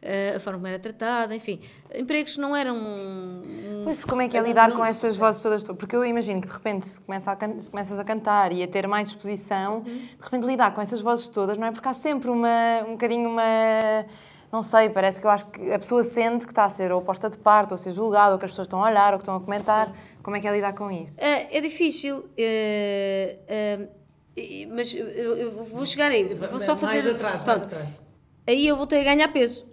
eh, 0.00 0.32
a 0.36 0.40
forma 0.40 0.58
como 0.58 0.68
era 0.68 0.78
tratada, 0.78 1.34
enfim, 1.34 1.60
empregos 1.94 2.38
não 2.38 2.56
eram. 2.56 2.78
Pois, 3.84 4.04
como 4.04 4.22
é 4.22 4.28
que 4.28 4.38
é 4.38 4.42
lidar 4.42 4.72
com 4.72 4.82
essas 4.82 5.18
vozes 5.18 5.42
todas? 5.42 5.64
Porque 5.64 5.94
eu 5.94 6.04
imagino 6.04 6.40
que 6.40 6.46
de 6.46 6.52
repente 6.52 6.86
se, 6.86 7.00
começa 7.02 7.30
a 7.30 7.60
se 7.60 7.70
começas 7.70 7.98
a 7.98 8.04
cantar 8.04 8.52
e 8.52 8.62
a 8.62 8.66
ter 8.66 8.86
mais 8.86 9.10
exposição, 9.10 9.82
de 9.82 10.16
repente 10.18 10.46
lidar 10.46 10.72
com 10.72 10.80
essas 10.80 11.02
vozes 11.02 11.28
todas, 11.28 11.58
não 11.58 11.66
é? 11.66 11.72
Porque 11.72 11.88
há 11.88 11.94
sempre 11.94 12.30
uma, 12.30 12.84
um 12.86 12.92
bocadinho 12.92 13.28
uma. 13.28 14.06
Não 14.50 14.62
sei, 14.62 14.88
parece 14.88 15.20
que 15.20 15.26
eu 15.26 15.30
acho 15.30 15.46
que 15.46 15.72
a 15.72 15.78
pessoa 15.78 16.02
sente 16.02 16.44
que 16.46 16.52
está 16.52 16.64
a 16.64 16.70
ser 16.70 16.90
ou 16.90 17.02
posta 17.02 17.28
de 17.28 17.36
parte, 17.36 17.72
ou 17.72 17.74
a 17.74 17.78
ser 17.78 17.92
julgada, 17.92 18.32
ou 18.32 18.38
que 18.38 18.46
as 18.46 18.50
pessoas 18.50 18.66
estão 18.66 18.82
a 18.82 18.88
olhar, 18.88 19.12
ou 19.12 19.18
que 19.18 19.22
estão 19.22 19.36
a 19.36 19.40
comentar. 19.40 19.94
Como 20.22 20.36
é 20.36 20.40
que 20.40 20.48
é 20.48 20.52
lidar 20.52 20.72
com 20.74 20.90
isso? 20.90 21.20
É, 21.20 21.58
é 21.58 21.60
difícil, 21.60 22.24
é, 22.36 23.38
é, 23.46 23.88
mas 24.70 24.94
eu, 24.94 25.06
eu 25.06 25.64
vou 25.64 25.84
chegar 25.84 26.10
aí, 26.10 26.34
vou 26.34 26.60
só 26.60 26.76
fazer. 26.76 27.16
pronto. 27.18 27.68
Aí 28.46 28.66
eu 28.66 28.76
voltei 28.76 29.00
a 29.00 29.04
ganhar 29.04 29.28
peso. 29.28 29.66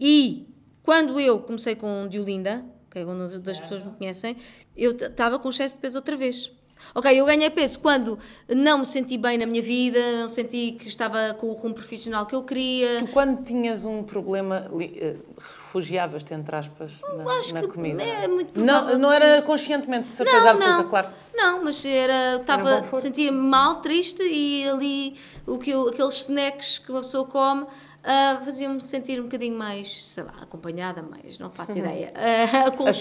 E 0.00 0.48
quando 0.82 1.20
eu 1.20 1.40
comecei 1.40 1.76
com 1.76 2.08
Diolinda, 2.08 2.64
que 2.90 2.98
é 2.98 3.04
quando 3.04 3.28
das 3.42 3.60
pessoas 3.60 3.82
me 3.82 3.92
conhecem, 3.92 4.36
eu 4.76 4.92
estava 4.92 5.38
com 5.38 5.48
excesso 5.50 5.74
de 5.76 5.80
peso 5.80 5.98
outra 5.98 6.16
vez. 6.16 6.50
Ok, 6.94 7.10
eu 7.12 7.24
ganhei 7.24 7.48
peso 7.50 7.78
quando 7.80 8.18
não 8.48 8.78
me 8.78 8.86
senti 8.86 9.16
bem 9.16 9.38
na 9.38 9.46
minha 9.46 9.62
vida, 9.62 9.98
não 10.20 10.28
senti 10.28 10.72
que 10.72 10.88
estava 10.88 11.34
com 11.34 11.48
o 11.48 11.52
rumo 11.52 11.74
profissional 11.74 12.26
que 12.26 12.34
eu 12.34 12.42
queria. 12.42 12.98
Tu, 13.00 13.08
quando 13.08 13.42
tinhas 13.44 13.84
um 13.84 14.02
problema, 14.02 14.70
eh, 14.80 15.16
refugiavas-te, 15.38 16.34
entre 16.34 16.54
aspas, 16.54 17.00
na, 17.16 17.60
na 17.60 17.68
comida? 17.68 18.02
é 18.02 18.28
muito 18.28 18.58
não, 18.58 18.74
provável 18.74 18.98
não 18.98 19.12
era 19.12 19.42
conscientemente, 19.42 20.04
de 20.04 20.12
certeza 20.12 20.50
absoluta, 20.50 20.84
claro. 20.84 21.08
Não, 21.34 21.64
mas 21.64 21.84
era, 21.84 22.36
estava, 22.36 22.82
sentia-me 23.00 23.38
mal, 23.38 23.80
triste 23.80 24.22
e 24.22 24.68
ali 24.68 25.16
o 25.46 25.58
que 25.58 25.70
eu, 25.70 25.88
aqueles 25.88 26.14
snacks 26.20 26.78
que 26.78 26.90
uma 26.90 27.02
pessoa 27.02 27.24
come 27.24 27.66
ah, 28.04 28.40
faziam-me 28.44 28.80
sentir 28.80 29.20
um 29.20 29.24
bocadinho 29.24 29.56
mais, 29.56 30.06
sei 30.08 30.24
lá, 30.24 30.34
acompanhada, 30.40 31.02
mais, 31.02 31.38
não 31.38 31.50
faço 31.50 31.78
ideia, 31.78 32.12
ah, 32.14 32.64
A 32.64 32.68
aconchoada. 32.68 32.92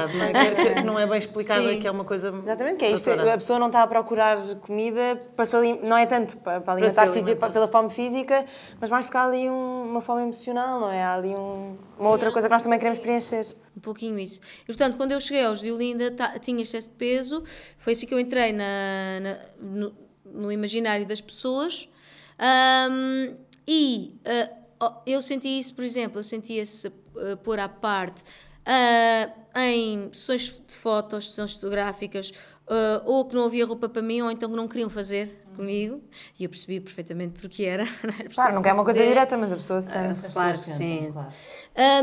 saciedade, 0.00 0.16
não 0.16 0.24
é? 0.24 0.54
Que- 0.54 0.82
não 0.82 0.98
é 0.98 1.06
bem 1.06 1.18
explicada, 1.18 1.76
que 1.76 1.86
é 1.86 1.90
uma 1.90 2.04
coisa... 2.04 2.28
Exatamente, 2.42 2.78
que 2.78 2.84
é 2.84 2.90
isto. 2.92 3.04
doutora. 3.06 3.34
A 3.34 3.38
pessoa 3.38 3.58
não 3.58 3.68
está 3.68 3.82
a 3.82 3.86
procurar 3.86 4.38
comida 4.56 5.20
para 5.36 5.44
se 5.46 5.54
alim- 5.56 5.80
não 5.82 5.96
é 5.96 6.06
tanto 6.06 6.36
para, 6.38 6.60
para 6.60 6.72
alimentar, 6.72 7.06
fisi- 7.08 7.18
alimentar. 7.30 7.50
pela 7.50 7.68
fome 7.68 7.90
física, 7.90 8.44
mas 8.80 8.90
mais 8.90 9.08
há 9.14 9.24
ali 9.24 9.48
um- 9.48 9.84
uma 9.90 10.00
fome 10.00 10.22
emocional, 10.22 10.80
não 10.80 10.90
é? 10.90 11.02
Há 11.04 11.14
ali 11.14 11.28
um- 11.34 11.76
uma 11.98 12.10
outra 12.10 12.32
coisa 12.32 12.48
que 12.48 12.52
nós 12.52 12.62
também 12.62 12.78
queremos 12.78 12.98
preencher. 12.98 13.46
Um 13.76 13.80
pouquinho 13.80 14.18
isso. 14.18 14.40
E, 14.62 14.66
portanto, 14.66 14.96
quando 14.96 15.12
eu 15.12 15.20
cheguei 15.20 15.44
aos 15.44 15.60
de 15.60 15.70
Olinda, 15.70 16.12
tinha 16.40 16.60
excesso 16.62 16.88
de 16.90 16.96
peso, 16.96 17.44
foi 17.78 17.92
assim 17.92 18.06
que 18.06 18.14
eu 18.14 18.18
entrei 18.18 18.52
na, 18.52 19.20
na- 19.20 19.38
no, 19.60 19.94
no 20.24 20.50
imaginário 20.52 21.06
das 21.06 21.20
pessoas. 21.20 21.88
Ahm, 22.38 23.34
e 23.70 24.18
ah, 24.24 24.50
oh, 24.80 24.92
eu 25.06 25.20
senti 25.20 25.48
isso, 25.60 25.74
por 25.74 25.84
exemplo, 25.84 26.18
eu 26.20 26.24
sentia-se 26.24 26.88
ah, 26.88 27.36
pôr 27.44 27.58
à 27.60 27.68
parte 27.68 28.22
ah, 28.64 29.30
em 29.62 30.10
sessões 30.12 30.60
de 30.66 30.74
fotos, 30.74 31.30
sessões 31.30 31.52
fotográficas, 31.54 32.32
ah, 32.68 33.02
ou 33.04 33.24
que 33.26 33.34
não 33.34 33.44
havia 33.44 33.64
roupa 33.66 33.88
para 33.88 34.00
mim, 34.02 34.22
ou 34.22 34.30
então 34.30 34.48
que 34.50 34.56
não 34.56 34.66
queriam 34.68 34.88
fazer 34.90 35.44
comigo. 35.56 36.00
E 36.38 36.44
eu 36.44 36.50
percebi 36.50 36.78
perfeitamente 36.80 37.40
porque 37.40 37.64
era. 37.64 37.84
não 38.04 38.14
era 38.18 38.28
Claro, 38.28 38.54
nunca 38.54 38.68
é 38.70 38.72
uma 38.72 38.84
coisa 38.84 39.04
direta, 39.04 39.36
mas 39.36 39.52
a 39.52 39.56
pessoa 39.56 39.80
sente. 39.80 39.96
As 40.26 40.32
Claro 40.32 40.56
pessoas 40.56 40.58
que 40.58 40.64
sentem, 40.84 41.06
sim. 41.06 41.12
claro. 41.12 41.28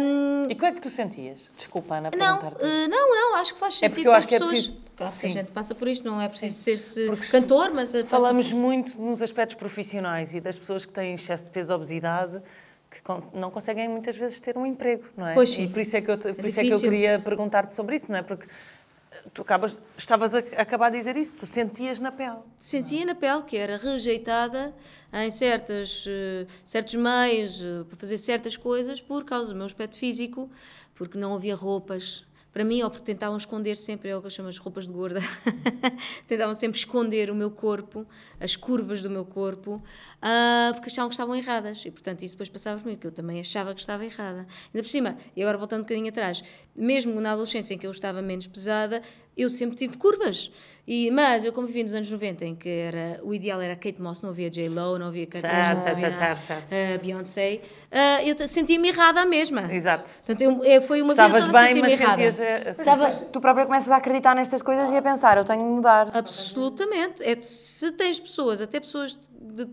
Hum, 0.01 0.47
E 0.49 0.55
como 0.55 0.67
é 0.67 0.71
que 0.73 0.81
tu 0.81 0.89
sentias? 0.89 1.49
Desculpa, 1.55 1.95
Ana, 1.95 2.11
não, 2.17 2.37
perguntar-te. 2.37 2.65
eh, 2.65 2.87
não, 2.89 3.15
não, 3.15 3.35
acho 3.37 3.53
que 3.53 3.59
faz 3.59 3.75
É 3.75 3.77
sentido. 3.87 3.95
porque 3.95 4.07
eu 4.07 4.11
para 4.11 4.17
acho 4.19 4.27
que 4.27 4.35
é 4.35 4.37
as 4.37 4.43
pessoas. 4.43 4.65
preciso- 4.65 4.84
Claro 4.95 5.13
que 5.13 5.25
a 5.25 5.29
gente 5.29 5.51
passa 5.51 5.75
por 5.75 5.87
isto, 5.87 6.05
não 6.05 6.21
é 6.21 6.29
preciso 6.29 6.55
ser-se 6.55 7.09
cantor, 7.29 7.71
mas 7.73 7.93
eh, 7.93 8.03
Falamos 8.05 8.53
muito 8.53 8.99
nos 8.99 9.21
aspectos 9.21 9.55
profissionais 9.55 10.33
e 10.33 10.39
das 10.39 10.57
pessoas 10.57 10.85
que 10.85 10.93
têm 10.93 11.15
excesso 11.15 11.43
de 11.43 11.49
peso, 11.49 11.73
obesidade, 11.73 12.41
que 12.89 13.01
não 13.37 13.51
conseguem 13.51 13.89
muitas 13.89 14.15
vezes 14.15 14.39
ter 14.39 14.57
um 14.57 14.65
emprego, 14.65 15.03
não 15.17 15.27
é? 15.27 15.33
Pois 15.33 15.49
sim. 15.49 15.63
E 15.63 15.67
por 15.67 15.81
isso 15.81 15.97
é 15.97 16.01
que 16.01 16.09
eu, 16.09 16.17
por 16.17 16.45
isso 16.45 16.59
é 16.59 16.63
que 16.63 16.71
eu 16.71 16.79
queria 16.79 17.19
perguntar-te 17.19 17.75
sobre 17.75 17.97
isso, 17.97 18.09
não 18.09 18.17
é? 18.17 18.21
Porque 18.21 18.47
eh, 19.11 19.23
tu 19.33 19.41
acabas, 19.41 19.77
estavas 19.97 20.33
a, 20.33 20.37
acabar 20.37 20.89
de 20.89 20.97
dizer 20.97 21.17
isso, 21.17 21.35
tu 21.35 21.45
sentias 21.45 21.99
na 21.99 22.11
pele. 22.13 22.37
sentia 22.57 23.05
na 23.05 23.15
pele 23.15 23.43
que 23.43 23.57
era 23.57 23.75
rejeitada 23.75 24.73
em 25.11 25.29
certas, 25.29 26.05
eh, 26.07 26.47
certos 26.63 26.95
meios 26.95 27.61
para 27.89 27.97
fazer 27.97 28.17
certas 28.17 28.55
coisas 28.55 29.01
por 29.01 29.25
causa 29.25 29.49
do 29.49 29.57
meu 29.57 29.65
aspecto 29.65 29.97
físico, 29.97 30.49
porque 30.93 31.17
não 31.17 31.35
havia 31.35 31.53
roupas. 31.53 32.23
Para 32.55 32.63
mim, 32.63 32.81
ou 32.83 32.89
porque 32.89 33.03
tentavam 33.03 33.35
esconder 33.35 33.75
sempre, 33.75 34.07
é 34.07 34.15
o 34.15 34.21
que 34.21 34.27
eu 34.27 34.31
chamo 34.31 34.47
as 34.47 34.57
roupas 34.57 34.87
de 34.87 34.93
gorda, 34.93 35.19
tentavam 36.25 36.55
sempre 36.55 36.77
esconder 36.79 37.29
o 37.29 37.35
meu 37.35 37.51
corpo, 37.51 38.07
as 38.39 38.55
curvas 38.55 39.01
do 39.01 39.09
meu 39.09 39.25
corpo, 39.25 39.83
ah, 40.21 40.71
porque 40.73 40.87
achavam 40.89 41.09
que 41.09 41.15
estavam 41.15 41.35
erradas. 41.35 41.83
E, 41.83 41.91
portanto, 41.91 42.21
isso 42.23 42.35
depois 42.35 42.47
passava 42.47 42.79
por 42.79 42.87
mim, 42.87 42.93
porque 42.93 43.07
eu 43.07 43.11
também 43.11 43.41
achava 43.41 43.75
que 43.75 43.81
estava 43.81 44.05
errada. 44.05 44.47
Ainda 44.73 44.83
por 44.83 44.87
cima, 44.87 45.17
e 45.35 45.41
agora 45.41 45.57
voltando 45.57 45.81
um 45.81 45.83
bocadinho 45.83 46.07
atrás, 46.07 46.45
mesmo 46.73 47.19
na 47.19 47.33
adolescência 47.33 47.73
em 47.73 47.77
que 47.77 47.85
eu 47.85 47.91
estava 47.91 48.21
menos 48.21 48.47
pesada, 48.47 49.01
eu 49.37 49.49
sempre 49.49 49.75
tive 49.75 49.97
curvas. 49.97 50.51
E, 50.87 51.09
mas 51.09 51.43
eu 51.43 51.51
como 51.51 51.65
vivi 51.65 51.81
nos 51.81 51.95
anos 51.95 52.11
90, 52.11 52.45
em 52.45 52.55
que 52.55 52.69
era, 52.69 53.19
o 53.23 53.33
ideal 53.33 53.59
era 53.59 53.75
Kate 53.75 53.99
Moss, 53.99 54.21
não 54.21 54.29
havia 54.29 54.51
J-Lo, 54.51 54.99
não 54.99 55.07
havia 55.07 55.25
Kardashian, 55.25 55.63
Certo, 55.63 55.75
não 55.77 55.81
certo, 55.81 55.97
havia 56.05 56.35
certo, 56.35 56.73
ah, 56.73 56.97
Beyoncé, 57.01 57.59
ah, 57.91 58.23
eu 58.23 58.47
sentia-me 58.47 58.89
errada 58.89 59.21
à 59.21 59.25
mesma. 59.25 59.73
Exato. 59.73 60.13
Portanto, 60.13 60.41
eu, 60.41 60.63
é, 60.63 60.79
foi 60.81 61.01
uma 61.01 61.13
Estavas 61.13 61.47
vida 61.47 61.59
bem, 61.59 61.81
mas 61.81 61.93
errada. 61.99 62.11
sentias 62.17 62.39
eh, 62.39 62.69
assim. 62.69 62.81
Estava 62.81 63.09
Tu 63.11 63.41
própria 63.41 63.65
começas 63.65 63.89
a 63.89 63.95
acreditar 63.95 64.35
nestas 64.35 64.61
coisas 64.61 64.91
e 64.91 64.95
a 64.95 65.01
pensar, 65.01 65.37
eu 65.37 65.43
tenho 65.43 65.59
de 65.59 65.65
mudar. 65.65 66.11
absolutamente. 66.15 67.23
É, 67.23 67.35
se 67.41 67.91
tens 67.93 68.19
pessoas, 68.19 68.61
até 68.61 68.79
pessoas 68.79 69.17
de, 69.41 69.65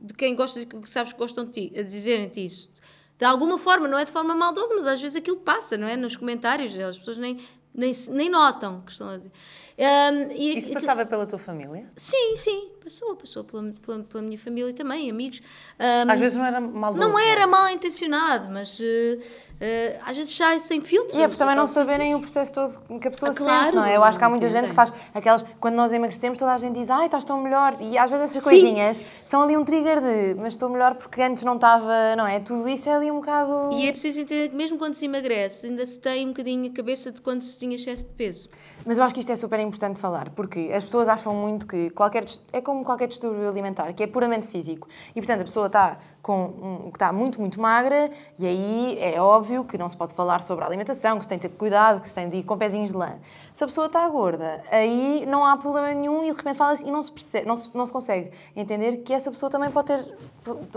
de 0.00 0.14
quem 0.14 0.34
gostas 0.34 0.62
e 0.62 0.66
que 0.66 0.88
sabes 0.88 1.12
que 1.12 1.18
gostam 1.18 1.44
de 1.44 1.50
ti, 1.68 1.78
a 1.78 1.82
dizerem-te 1.82 2.42
isso, 2.42 2.70
de 3.18 3.24
alguma 3.24 3.58
forma, 3.58 3.86
não 3.86 3.98
é 3.98 4.04
de 4.04 4.10
forma 4.10 4.34
maldosa, 4.34 4.74
mas 4.74 4.86
às 4.86 5.00
vezes 5.00 5.16
aquilo 5.16 5.36
passa, 5.36 5.76
não 5.76 5.86
é? 5.86 5.94
Nos 5.96 6.16
comentários, 6.16 6.74
as 6.76 6.98
pessoas 6.98 7.16
nem, 7.18 7.38
nem, 7.74 7.90
nem 8.10 8.30
notam 8.30 8.80
que 8.82 8.92
estão 8.92 9.08
a 9.08 9.16
dizer. 9.16 9.32
Ahm, 9.78 10.30
e 10.32 10.56
Isso 10.56 10.72
passava 10.72 11.04
pela 11.04 11.26
tua 11.26 11.38
família? 11.38 11.90
Sim, 11.96 12.36
sim, 12.36 12.70
passou, 12.84 13.16
passou 13.16 13.42
pela, 13.44 13.72
pela, 13.84 13.98
pela 14.04 14.22
minha 14.22 14.38
família 14.38 14.72
também, 14.74 15.10
amigos. 15.10 15.40
Ahm, 15.78 16.10
Às 16.10 16.20
vezes 16.20 16.36
não 16.38 16.44
era 16.44 16.60
maldoso. 16.60 17.08
não 17.08 17.18
era 17.18 17.46
mal 17.46 17.68
intencionado, 17.70 18.50
mas 18.50 18.78
eh, 18.80 19.18
eh, 19.60 20.00
às 20.04 20.16
vezes 20.16 20.36
sai 20.36 20.60
sem 20.60 20.80
filtros. 20.80 21.18
E 21.18 21.22
é 21.22 21.26
por 21.28 21.36
também 21.36 21.56
não 21.56 21.66
saberem 21.66 22.14
o 22.14 22.20
processo 22.20 22.52
todo 22.52 22.98
que 23.00 23.08
a 23.08 23.10
pessoa 23.10 23.30
Ah, 23.30 23.32
sente, 23.32 23.44
claro. 23.46 23.76
não 23.76 23.84
é? 23.84 23.96
Eu 23.96 24.04
acho 24.04 24.18
que 24.18 24.24
há 24.24 24.28
muita 24.28 24.48
gente 24.48 24.68
que 24.68 24.74
faz 24.74 24.92
aquelas. 25.14 25.44
Quando 25.58 25.74
nós 25.74 25.92
emagrecemos, 25.92 26.36
toda 26.38 26.52
a 26.52 26.58
gente 26.58 26.74
diz, 26.78 26.90
ai, 26.90 27.06
estás 27.06 27.24
tão 27.24 27.40
melhor. 27.40 27.76
E 27.80 27.96
às 27.96 28.10
vezes 28.10 28.30
essas 28.30 28.42
Sim. 28.44 28.48
coisinhas 28.50 29.02
são 29.24 29.42
ali 29.42 29.56
um 29.56 29.64
trigger 29.64 30.00
de, 30.00 30.34
mas 30.40 30.52
estou 30.52 30.68
melhor 30.68 30.94
porque 30.94 31.22
antes 31.22 31.42
não 31.42 31.54
estava, 31.54 32.14
não 32.16 32.26
é? 32.26 32.38
Tudo 32.40 32.68
isso 32.68 32.88
é 32.88 32.94
ali 32.94 33.10
um 33.10 33.16
bocado. 33.16 33.70
E 33.72 33.86
é 33.88 33.92
preciso 33.92 34.20
entender 34.20 34.50
que 34.50 34.54
mesmo 34.56 34.78
quando 34.78 34.94
se 34.94 35.06
emagrece, 35.06 35.66
ainda 35.66 35.84
se 35.86 35.98
tem 35.98 36.26
um 36.26 36.28
bocadinho 36.28 36.70
a 36.70 36.74
cabeça 36.74 37.10
de 37.10 37.20
quando 37.22 37.42
se 37.42 37.58
tinha 37.58 37.74
excesso 37.76 38.04
de 38.04 38.12
peso. 38.12 38.48
Mas 38.86 38.98
eu 38.98 39.04
acho 39.04 39.14
que 39.14 39.20
isto 39.20 39.32
é 39.32 39.36
super 39.36 39.58
importante 39.60 39.98
falar, 39.98 40.28
porque 40.30 40.70
as 40.74 40.84
pessoas 40.84 41.08
acham 41.08 41.34
muito 41.34 41.66
que 41.66 41.88
qualquer 41.90 42.24
é 42.52 42.60
como 42.60 42.73
qualquer 42.82 43.08
distúrbio 43.08 43.48
alimentar, 43.48 43.92
que 43.92 44.02
é 44.02 44.06
puramente 44.06 44.46
físico. 44.46 44.88
E 45.10 45.20
portanto 45.20 45.42
a 45.42 45.44
pessoa 45.44 45.66
está 45.66 45.98
com 46.22 46.46
um, 46.46 46.88
está 46.88 47.12
muito 47.12 47.38
muito 47.38 47.60
magra 47.60 48.10
e 48.38 48.46
aí 48.46 48.98
é 48.98 49.20
óbvio 49.20 49.64
que 49.64 49.76
não 49.76 49.88
se 49.88 49.96
pode 49.96 50.14
falar 50.14 50.42
sobre 50.42 50.64
a 50.64 50.66
alimentação, 50.66 51.18
que 51.18 51.24
se 51.24 51.28
tem 51.28 51.38
de 51.38 51.48
ter 51.48 51.54
cuidado, 51.54 52.00
que 52.00 52.08
se 52.08 52.14
tem 52.14 52.28
de 52.28 52.38
ir 52.38 52.42
com 52.42 52.56
pezinhos 52.56 52.90
de 52.90 52.96
lã. 52.96 53.18
Se 53.52 53.62
a 53.62 53.66
pessoa 53.66 53.86
está 53.86 54.08
gorda, 54.08 54.62
aí 54.70 55.26
não 55.26 55.44
há 55.44 55.56
problema 55.56 55.92
nenhum 55.92 56.24
e 56.24 56.30
de 56.30 56.36
repente 56.36 56.56
fala-se 56.56 56.86
e 56.86 56.90
não 56.90 57.02
se, 57.02 57.12
percebe, 57.12 57.46
não, 57.46 57.54
se, 57.54 57.76
não 57.76 57.84
se 57.84 57.92
consegue 57.92 58.30
entender 58.56 58.98
que 58.98 59.12
essa 59.12 59.30
pessoa 59.30 59.50
também 59.50 59.70
pode 59.70 59.86
ter 59.86 60.16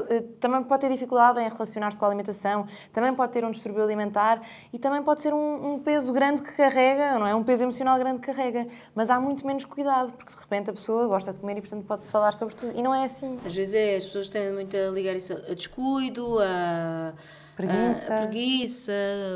eh, 0.10 0.22
também 0.40 0.64
pode 0.64 0.82
ter 0.82 0.90
dificuldade 0.90 1.40
em 1.40 1.50
relacionar-se 1.50 2.00
com 2.00 2.06
a 2.06 2.08
alimentação, 2.08 2.66
também 2.94 3.14
pode 3.14 3.32
ter 3.32 3.44
um 3.44 3.52
distúrbio 3.52 3.84
alimentar 3.84 4.42
e 4.72 4.80
também 4.80 5.04
pode 5.04 5.22
ser 5.22 5.34
um, 5.34 5.74
um 5.74 5.80
peso 5.80 6.14
grande 6.14 6.42
que 6.42 6.54
carrega, 6.54 7.20
não 7.20 7.28
é? 7.28 7.36
Um 7.36 7.44
peso 7.44 7.64
emocional 7.64 7.98
grande 8.00 8.22
que 8.22 8.28
carrega. 8.28 8.68
Mas 8.96 9.10
há 9.10 9.20
muito 9.20 9.46
menos 9.46 9.66
cuidado, 9.66 10.14
porque 10.14 10.34
de 10.34 10.40
repente 10.40 10.70
a 10.70 10.74
pessoa 10.74 11.08
gosta 11.08 11.34
de 11.34 11.40
comer 11.40 11.58
e, 11.58 11.62
portanto, 11.62 11.84
pode-se 11.88 12.12
falar 12.12 12.34
sobre 12.34 12.56
tudo. 12.56 12.78
E 12.78 12.82
não 12.82 12.94
é 12.94 13.06
assim. 13.06 13.38
Às 13.46 13.56
vezes 13.56 13.74
é, 13.74 13.96
as 13.96 14.06
pessoas 14.06 14.30
têm 14.30 14.52
muito 14.52 14.76
a 14.76 14.90
ligar 14.90 15.16
isso 15.16 15.34
a 15.34 15.54
descuido, 15.54 16.40
a 16.40 17.14
Preguiça. 17.56 18.14
a 18.14 18.28
preguiça 18.28 18.92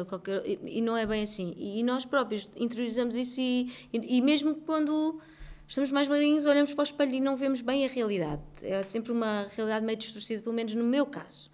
qualquer, 0.08 0.44
e, 0.46 0.60
e 0.78 0.82
não 0.82 0.96
é 0.96 1.08
bem 1.08 1.24
assim. 1.24 1.56
E, 1.58 1.82
nós 1.82 2.06
próprios 2.06 2.48
interiorizamos 2.56 3.16
isso 3.16 3.40
e, 3.40 3.72
e, 3.92 4.18
e 4.18 4.22
mesmo 4.22 4.56
quando 4.56 5.20
estamos 5.68 5.92
mais 5.92 6.08
magrinhos, 6.08 6.46
olhamos 6.46 6.72
para 6.74 6.82
o 6.82 6.84
espelho 6.84 7.16
e 7.16 7.20
não 7.20 7.36
vemos 7.36 7.62
bem 7.62 7.84
a 7.84 7.88
realidade. 7.88 8.42
É 8.62 8.84
sempre 8.84 9.12
uma 9.12 9.48
realidade 9.56 9.84
meio 9.84 9.98
distorcida, 9.98 10.44
pelo 10.44 10.54
menos 10.54 10.76
no 10.76 10.84
meu 10.84 11.06
caso. 11.08 11.50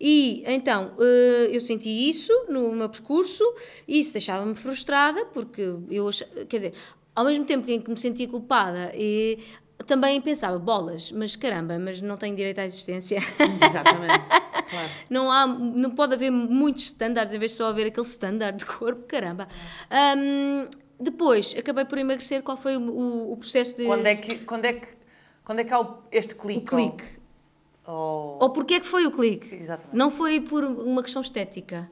E 0.00 0.42
então 0.46 0.92
eh, 0.98 1.50
eu 1.52 1.60
senti 1.60 1.88
isso 1.88 2.32
no 2.48 2.72
meu 2.72 2.88
percurso 2.88 3.44
e 3.86 4.00
isso 4.00 4.12
deixava-me 4.12 4.54
frustrada 4.56 5.24
porque 5.26 5.62
eu 5.90 6.10
quer 6.48 6.56
dizer, 6.56 6.74
ao 7.14 7.24
mesmo 7.24 7.44
tempo 7.44 7.70
em 7.70 7.80
que 7.80 7.90
me 7.90 7.98
sentia 7.98 8.26
culpada 8.26 8.92
e 8.94 9.38
também 9.84 10.20
pensava, 10.20 10.58
bolas, 10.58 11.10
mas 11.12 11.34
caramba, 11.36 11.78
mas 11.78 12.00
não 12.00 12.16
tenho 12.16 12.34
direito 12.36 12.58
à 12.60 12.64
existência. 12.64 13.18
Exatamente. 13.64 14.28
claro. 14.70 14.90
Não, 15.10 15.30
há, 15.30 15.46
não 15.46 15.90
pode 15.90 16.14
haver 16.14 16.30
muitos 16.30 16.84
standards 16.84 17.32
em 17.34 17.38
vez 17.38 17.52
de 17.52 17.56
só 17.56 17.66
haver 17.66 17.86
aquele 17.86 18.06
standard 18.06 18.56
de 18.58 18.66
corpo, 18.66 19.02
caramba. 19.06 19.46
Hum, 20.16 20.68
depois, 21.00 21.54
acabei 21.58 21.84
por 21.84 21.98
emagrecer. 21.98 22.42
Qual 22.42 22.56
foi 22.56 22.76
o, 22.76 22.80
o- 22.80 23.32
o 23.32 23.36
processo 23.36 23.76
de. 23.76 23.84
Quando 23.86 24.06
é 24.06 24.14
que, 24.14 24.38
quando 24.38 24.64
é 24.64 24.72
que, 24.74 24.86
quando 25.44 25.58
é 25.60 25.64
que 25.64 25.74
há 25.74 25.88
este 26.12 26.34
clique? 26.34 26.60
o 26.60 26.64
clique? 26.76 27.04
Ou- 27.86 28.38
Ou 28.40 28.50
porquê 28.50 28.74
é 28.74 28.80
que 28.80 28.86
foi 28.86 29.04
o 29.06 29.10
clique? 29.10 29.54
Exatamente. 29.54 29.96
Não 29.96 30.10
foi 30.10 30.40
por 30.40 30.62
uma 30.64 31.02
questão 31.02 31.20
estética. 31.22 31.90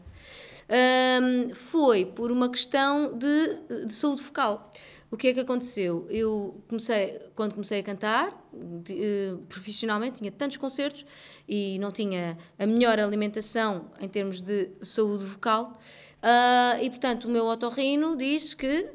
Hum, 0.73 1.53
foi 1.55 2.05
por 2.05 2.31
uma 2.31 2.49
questão 2.49 3.13
de, 3.19 3.87
de 3.87 3.93
saúde 3.93 4.23
focal. 4.23 4.71
O 5.11 5.17
que 5.17 5.29
é 5.29 5.35
que 5.35 5.41
aconteceu? 5.41 6.07
Eu 6.09 6.63
comecei, 6.69 7.19
quando 7.35 7.53
comecei 7.55 7.81
a 7.81 7.83
cantar, 7.83 8.49
de- 8.85 8.95
eh, 9.03 9.35
profissionalmente, 9.49 10.19
tinha 10.21 10.31
tantos 10.31 10.57
concertos 10.57 11.05
e 11.49 11.79
não 11.81 11.91
tinha 11.91 12.39
a 12.57 12.65
melhor 12.67 12.99
alimentação 13.01 13.87
em 14.01 14.09
termos 14.09 14.41
de 14.41 14.71
saúde 14.83 15.25
vocal. 15.25 15.79
Ah, 16.23 16.79
e, 16.81 16.89
portanto, 16.91 17.25
o 17.25 17.29
meu 17.29 17.47
otorrino 17.47 18.17
disse 18.17 18.55
que, 18.57 18.89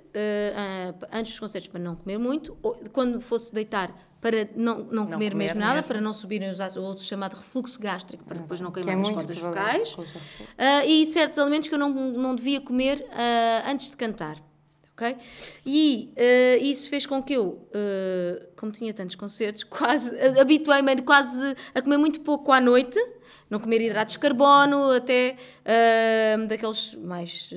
ah, 0.55 0.93
antes 1.11 1.31
dos 1.33 1.39
concertos, 1.41 1.67
para 1.67 1.81
não 1.81 1.95
comer 1.97 2.17
muito, 2.17 2.57
ou 2.63 2.75
quando 2.93 3.19
fosse 3.19 3.53
deitar, 3.53 3.93
para 4.21 4.47
não, 4.55 4.79
não, 4.85 5.03
comer, 5.07 5.31
comer 5.31 5.35
mesmo 5.35 5.59
nada, 5.59 5.75
mesmo. 5.75 5.87
para 5.89 5.99
não 6.01 6.13
subirem 6.13 6.49
os 6.49 6.59
ácidos, 6.61 6.83
ou 6.83 6.93
o 6.93 6.97
chamado 6.97 7.33
refluxo 7.35 7.79
gástrico, 7.79 8.23
para 8.23 8.39
depois 8.39 8.61
não 8.61 8.71
Que 8.71 8.79
é 8.79 8.83
queimar 8.83 9.01
as 9.05 9.11
cordas 9.11 9.37
vocais. 9.37 9.97
Ah, 10.57 10.85
e 10.85 11.05
certos 11.07 11.37
alimentos 11.37 11.67
que 11.67 11.75
eu 11.75 11.79
não, 11.79 11.89
não 12.13 12.33
devia 12.33 12.61
comer 12.61 13.05
ah, 13.11 13.69
antes 13.69 13.89
de 13.91 13.97
cantar. 13.97 14.37
Ok? 14.95 15.17
E 15.65 16.13
ah, 16.17 16.57
isso 16.61 16.89
fez 16.89 17.05
com 17.05 17.21
que 17.21 17.33
eu, 17.33 17.67
ah, 17.73 18.45
como 18.55 18.71
tinha 18.71 18.93
tantos 18.93 19.15
concertos, 19.15 19.63
quase 19.69 20.17
habituei-me 20.39 21.01
quase 21.01 21.55
a 21.73 21.81
comer 21.81 21.97
muito 21.97 22.21
pouco 22.21 22.51
à 22.51 22.61
noite, 22.61 22.97
não 23.49 23.59
comer 23.59 23.81
hidratos 23.81 24.13
de 24.13 24.19
carbono, 24.19 24.91
até 24.91 25.35
ah, 25.65 26.47
daqueles 26.47 26.95
mais. 26.95 27.49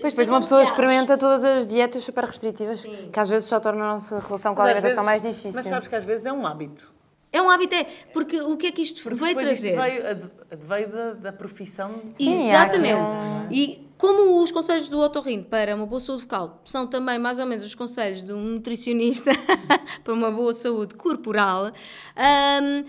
Pois, 0.00 0.12
depois 0.12 0.28
uma 0.28 0.40
pessoa 0.40 0.62
experimenta 0.62 1.16
todas 1.16 1.44
as 1.44 1.66
dietas 1.66 2.04
super 2.04 2.24
restritivas, 2.24 2.84
que 2.84 3.18
às 3.20 3.28
vezes 3.28 3.48
só 3.48 3.58
tornam 3.58 3.84
a 3.84 3.94
nossa 3.94 4.20
relação 4.20 4.54
com 4.54 4.62
a 4.62 4.66
alimentação 4.66 5.02
mais 5.02 5.22
difícil. 5.22 5.52
Mas 5.54 5.66
sabes 5.66 5.88
que 5.88 5.96
às 5.96 6.04
vezes 6.04 6.26
é 6.26 6.32
um 6.32 6.46
hábito. 6.46 6.94
É 7.34 7.42
um 7.42 7.50
hábito, 7.50 7.74
é. 7.74 7.84
Porque 8.12 8.40
o 8.40 8.56
que 8.56 8.68
é 8.68 8.72
que 8.72 8.80
isto 8.82 9.02
Porque 9.02 9.18
veio 9.18 9.34
depois 9.36 9.60
isto 9.60 9.74
trazer? 9.74 9.90
Veio, 9.90 10.28
adveio 10.50 10.88
da, 10.88 11.12
da 11.14 11.32
profissão. 11.32 12.00
Sim, 12.14 12.46
Exatamente. 12.46 13.16
um- 13.16 13.48
E 13.52 13.88
como 13.98 14.40
os 14.42 14.52
conselhos 14.52 14.88
do 14.88 15.00
otorrino 15.00 15.44
para 15.44 15.74
uma 15.74 15.86
boa 15.86 16.00
saúde 16.00 16.22
vocal 16.22 16.60
são 16.64 16.86
também 16.86 17.18
mais 17.18 17.38
ou 17.38 17.46
menos 17.46 17.64
os 17.64 17.74
conselhos 17.74 18.22
de 18.22 18.32
um 18.32 18.40
nutricionista 18.40 19.30
para 20.04 20.12
uma 20.14 20.30
boa 20.30 20.52
saúde 20.54 20.94
corporal, 20.94 21.72
hum, 22.16 22.84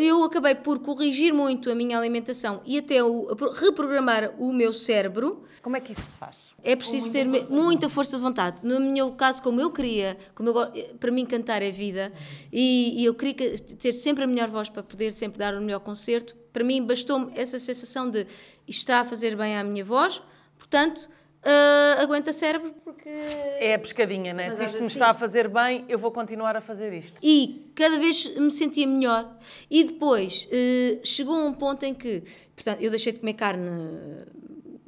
eu 0.00 0.22
acabei 0.24 0.54
por 0.54 0.78
corrigir 0.80 1.32
muito 1.32 1.70
a 1.70 1.74
minha 1.74 1.98
alimentação 1.98 2.60
e 2.64 2.78
até 2.78 3.02
o- 3.02 3.34
reprogramar 3.54 4.32
o 4.38 4.52
meu 4.52 4.72
cérebro. 4.72 5.42
Como 5.62 5.76
é 5.76 5.80
que 5.80 5.92
isso 5.92 6.02
se 6.02 6.14
faz? 6.14 6.36
É 6.64 6.76
preciso 6.76 7.10
ter 7.10 7.24
me- 7.26 7.42
muita 7.50 7.88
força 7.88 8.16
de 8.16 8.22
vontade. 8.22 8.60
No 8.64 8.78
meu 8.78 9.10
caso, 9.12 9.42
como 9.42 9.60
eu 9.60 9.70
queria, 9.70 10.16
como 10.34 10.48
eu, 10.50 10.54
para 11.00 11.10
mim 11.10 11.26
cantar 11.26 11.60
é 11.62 11.70
vida, 11.70 12.12
e, 12.52 13.02
e 13.02 13.04
eu 13.04 13.14
queria 13.14 13.34
que- 13.34 13.58
ter 13.76 13.92
sempre 13.92 14.24
a 14.24 14.26
melhor 14.26 14.48
voz 14.48 14.68
para 14.68 14.82
poder 14.82 15.12
sempre 15.12 15.38
dar 15.38 15.54
o 15.54 15.60
melhor 15.60 15.80
concerto, 15.80 16.36
para 16.52 16.62
mim 16.62 16.84
bastou-me 16.84 17.32
essa 17.36 17.58
sensação 17.58 18.08
de 18.08 18.20
isto 18.68 18.78
está 18.78 19.00
a 19.00 19.04
fazer 19.04 19.36
bem 19.36 19.56
à 19.56 19.64
minha 19.64 19.84
voz, 19.84 20.22
portanto, 20.56 21.08
ah, 21.44 21.96
aguenta 22.00 22.32
cérebro 22.32 22.72
porque. 22.84 23.08
É 23.08 23.74
a 23.74 23.78
pescadinha, 23.80 24.32
né? 24.32 24.46
Mas 24.46 24.54
Se 24.58 24.64
isto 24.64 24.74
me 24.74 24.80
vezes 24.82 24.92
está 24.92 25.10
a 25.10 25.14
fazer 25.14 25.48
bem, 25.48 25.84
eu 25.88 25.98
vou 25.98 26.12
continuar 26.12 26.56
a 26.56 26.60
fazer 26.60 26.92
isto. 26.96 27.18
E 27.20 27.72
cada 27.74 27.98
vez 27.98 28.28
me 28.36 28.52
sentia 28.52 28.86
melhor. 28.86 29.36
E 29.68 29.82
depois 29.82 30.46
eh, 30.52 31.00
chegou 31.02 31.34
a 31.34 31.44
um 31.44 31.52
ponto 31.52 31.82
em 31.84 31.92
que, 31.92 32.22
portanto, 32.54 32.80
eu 32.80 32.90
deixei 32.90 33.12
de 33.12 33.18
comer 33.18 33.34
carne 33.34 33.66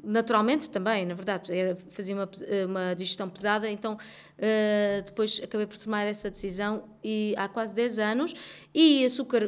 naturalmente 0.04 0.68
também, 0.70 1.06
na 1.06 1.14
verdade, 1.14 1.52
era, 1.52 1.76
fazia 1.90 2.14
uma, 2.14 2.28
uma 2.66 2.94
digestão 2.94 3.28
pesada, 3.28 3.68
então 3.68 3.99
eh, 4.38 5.02
depois 5.04 5.40
acabei 5.42 5.66
por 5.66 5.76
tomar 5.78 6.04
essa 6.04 6.30
decisão 6.30 6.84
e 7.02 7.34
há 7.37 7.49
quase 7.49 7.75
10 7.75 7.99
anos 7.99 8.34
e 8.75 9.04
açúcar 9.04 9.44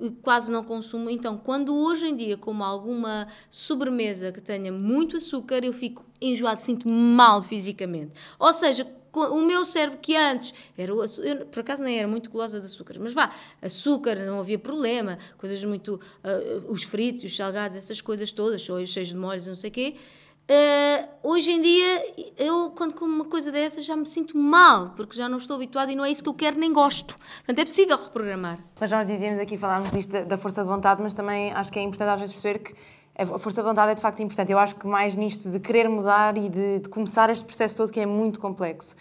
eh, 0.00 0.12
quase 0.22 0.50
não 0.50 0.64
consumo, 0.64 1.10
então 1.10 1.36
quando 1.36 1.74
hoje 1.74 2.06
em 2.06 2.16
dia 2.16 2.36
como 2.36 2.62
alguma 2.62 3.26
sobremesa 3.50 4.32
que 4.32 4.40
tenha 4.40 4.72
muito 4.72 5.16
açúcar, 5.16 5.64
eu 5.64 5.72
fico 5.72 6.04
enjoado, 6.20 6.60
sinto-me 6.60 6.94
mal 6.94 7.42
fisicamente. 7.42 8.12
Ou 8.38 8.52
seja, 8.52 8.86
o 9.12 9.40
meu 9.42 9.64
cérebro 9.64 9.98
que 10.00 10.16
antes 10.16 10.54
era 10.76 10.94
o 10.94 11.02
por 11.50 11.60
acaso 11.60 11.82
nem 11.82 11.98
era 11.98 12.08
muito 12.08 12.30
gulosa 12.30 12.60
de 12.60 12.66
açúcar, 12.66 12.96
mas 12.98 13.12
vá, 13.12 13.30
açúcar 13.60 14.16
não 14.16 14.40
havia 14.40 14.58
problema, 14.58 15.18
coisas 15.36 15.62
muito, 15.64 16.00
ah, 16.24 16.30
os 16.68 16.82
fritos, 16.82 17.24
os 17.24 17.36
salgados, 17.36 17.76
essas 17.76 18.00
coisas 18.00 18.32
todas, 18.32 18.62
cheios 18.62 19.08
de 19.08 19.16
molhos, 19.16 19.46
não 19.46 19.54
sei 19.54 19.70
o 19.70 19.72
quê. 19.72 19.96
Ah, 20.48 21.08
hoje 21.22 21.50
em 21.50 21.62
dia, 21.62 22.32
eu 22.36 22.72
quando 22.76 22.94
como 22.94 23.14
uma 23.14 23.24
coisa 23.24 23.52
dessas 23.52 23.84
já 23.84 23.96
me 23.96 24.06
sinto 24.06 24.36
mal, 24.36 24.90
porque 24.96 25.16
já 25.16 25.28
não 25.28 25.38
estou 25.38 25.56
habituada 25.56 25.92
e 25.92 25.96
não 25.96 26.04
é 26.04 26.10
isso 26.10 26.22
que 26.22 26.28
eu 26.28 26.34
quero 26.34 26.58
nem 26.58 26.72
gosto. 26.72 27.16
Portanto, 27.36 27.58
é 27.58 27.64
possível 27.64 27.96
reprogramar. 27.96 28.58
Mas 28.80 28.90
nós 28.90 29.06
dizíamos 29.06 29.38
aqui, 29.38 29.56
falámos 29.56 29.92
disto 29.92 30.24
da 30.24 30.36
força 30.36 30.62
de 30.62 30.68
vontade, 30.68 31.02
mas 31.02 31.14
também 31.14 31.52
acho 31.52 31.70
que 31.70 31.78
é 31.78 31.82
importante 31.82 32.10
às 32.10 32.20
vezes 32.20 32.34
perceber 32.34 32.58
que 32.58 32.74
a 33.16 33.38
força 33.38 33.62
de 33.62 33.68
vontade 33.68 33.92
é 33.92 33.94
de 33.94 34.00
facto 34.00 34.22
importante. 34.22 34.50
Eu 34.50 34.58
acho 34.58 34.74
que 34.76 34.86
mais 34.86 35.16
nisto 35.16 35.50
de 35.50 35.60
querer 35.60 35.88
mudar 35.88 36.36
e 36.36 36.48
de, 36.48 36.80
de 36.80 36.88
começar 36.88 37.28
este 37.30 37.44
processo 37.44 37.76
todo 37.76 37.92
que 37.92 38.00
é 38.00 38.06
muito 38.06 38.40
complexo. 38.40 38.94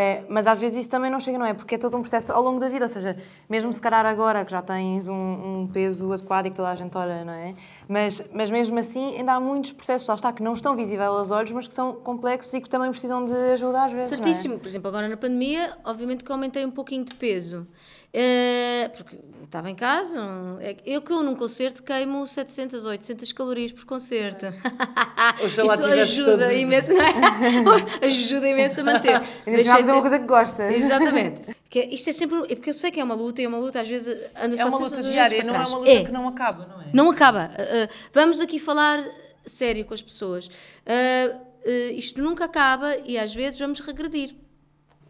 Eh, 0.00 0.24
mas 0.28 0.46
às 0.46 0.58
vezes 0.60 0.82
isso 0.82 0.90
também 0.90 1.10
não 1.10 1.18
chega, 1.18 1.36
não 1.36 1.44
é? 1.44 1.52
Porque 1.52 1.74
é 1.74 1.78
todo 1.78 1.96
um 1.96 2.00
processo 2.02 2.32
ao 2.32 2.40
longo 2.40 2.60
da 2.60 2.68
vida, 2.68 2.84
ou 2.84 2.88
seja, 2.88 3.16
mesmo 3.48 3.72
se 3.72 3.82
calhar 3.82 4.06
agora 4.06 4.44
que 4.44 4.52
já 4.52 4.62
tens 4.62 5.08
um, 5.08 5.14
um 5.14 5.66
peso 5.72 6.12
adequado 6.12 6.46
e 6.46 6.50
que 6.50 6.56
toda 6.56 6.68
a 6.68 6.74
gente 6.76 6.96
olha, 6.96 7.24
não 7.24 7.32
é? 7.32 7.52
Mas, 7.88 8.22
mas 8.32 8.48
mesmo 8.48 8.78
assim 8.78 9.16
ainda 9.16 9.32
há 9.32 9.40
muitos 9.40 9.72
processos, 9.72 10.06
lá 10.06 10.14
está, 10.14 10.32
que 10.32 10.40
não 10.40 10.52
estão 10.52 10.76
visíveis 10.76 11.08
aos 11.08 11.32
olhos, 11.32 11.50
mas 11.50 11.66
que 11.66 11.74
são 11.74 11.94
complexos 11.94 12.54
e 12.54 12.60
que 12.60 12.68
também 12.68 12.90
precisam 12.90 13.24
de 13.24 13.32
ajuda 13.32 13.86
às 13.86 13.92
vezes, 13.92 14.12
é? 14.12 14.16
Certíssimo. 14.16 14.58
Por 14.60 14.68
exemplo, 14.68 14.86
agora 14.86 15.08
na 15.08 15.16
pandemia, 15.16 15.76
obviamente 15.84 16.22
que 16.22 16.30
aumentei 16.30 16.64
um 16.64 16.70
pouquinho 16.70 17.04
de 17.04 17.16
peso. 17.16 17.66
Eh, 18.12 18.90
porque 18.96 19.18
estava 19.44 19.70
em 19.70 19.74
casa, 19.74 20.16
não- 20.16 20.58
é 20.60 20.76
eu 20.86 21.02
que 21.02 21.12
eu 21.12 21.22
num 21.22 21.34
concerto 21.34 21.82
queimo 21.82 22.26
700 22.26 22.84
ou 22.84 22.90
800 22.90 23.32
calorias 23.32 23.70
por 23.72 23.84
concerto. 23.84 24.46
Isso 25.44 25.60
ajuda 25.60 26.38
todos- 26.38 26.52
imenso, 26.52 26.90
não 26.92 27.02
é? 27.02 27.12
ajuda 28.06 28.48
imenso 28.48 28.80
a 28.80 28.84
manter. 28.84 29.16
Ainda 29.20 29.24
Deixei 29.44 29.64
já 29.64 29.76
fazer 29.76 29.92
uma 29.92 30.00
coisa 30.00 30.18
que 30.18 30.26
gostas. 30.26 30.76
Exatamente. 30.76 31.56
Que 31.68 31.80
é- 31.80 31.94
isto 31.94 32.08
é 32.08 32.12
sempre. 32.14 32.38
É 32.50 32.54
porque 32.54 32.70
eu 32.70 32.74
sei 32.74 32.90
que 32.90 32.98
é 32.98 33.04
uma 33.04 33.14
luta 33.14 33.42
e 33.42 33.44
é 33.44 33.48
uma 33.48 33.58
luta, 33.58 33.80
às 33.80 33.88
vezes 33.88 34.08
anda-se 34.34 34.62
É 34.62 34.64
uma 34.64 34.78
para 34.78 34.86
luta 34.88 35.02
diária, 35.02 35.44
não 35.44 35.54
é 35.54 35.58
uma 35.58 35.78
luta 35.78 36.04
que 36.04 36.12
não 36.12 36.28
acaba, 36.28 36.66
não 36.66 36.80
é? 36.80 36.84
Não 36.94 37.10
acaba. 37.10 37.50
Uh, 37.58 37.84
uh, 37.84 37.88
vamos 38.14 38.40
aqui 38.40 38.58
falar 38.58 39.04
sério 39.44 39.84
com 39.84 39.92
as 39.92 40.00
pessoas. 40.02 40.46
Uh, 40.46 41.36
uh, 41.36 41.92
isto 41.94 42.22
nunca 42.22 42.46
acaba 42.46 42.96
e 43.04 43.18
às 43.18 43.34
vezes 43.34 43.58
vamos 43.58 43.80
regredir. 43.80 44.34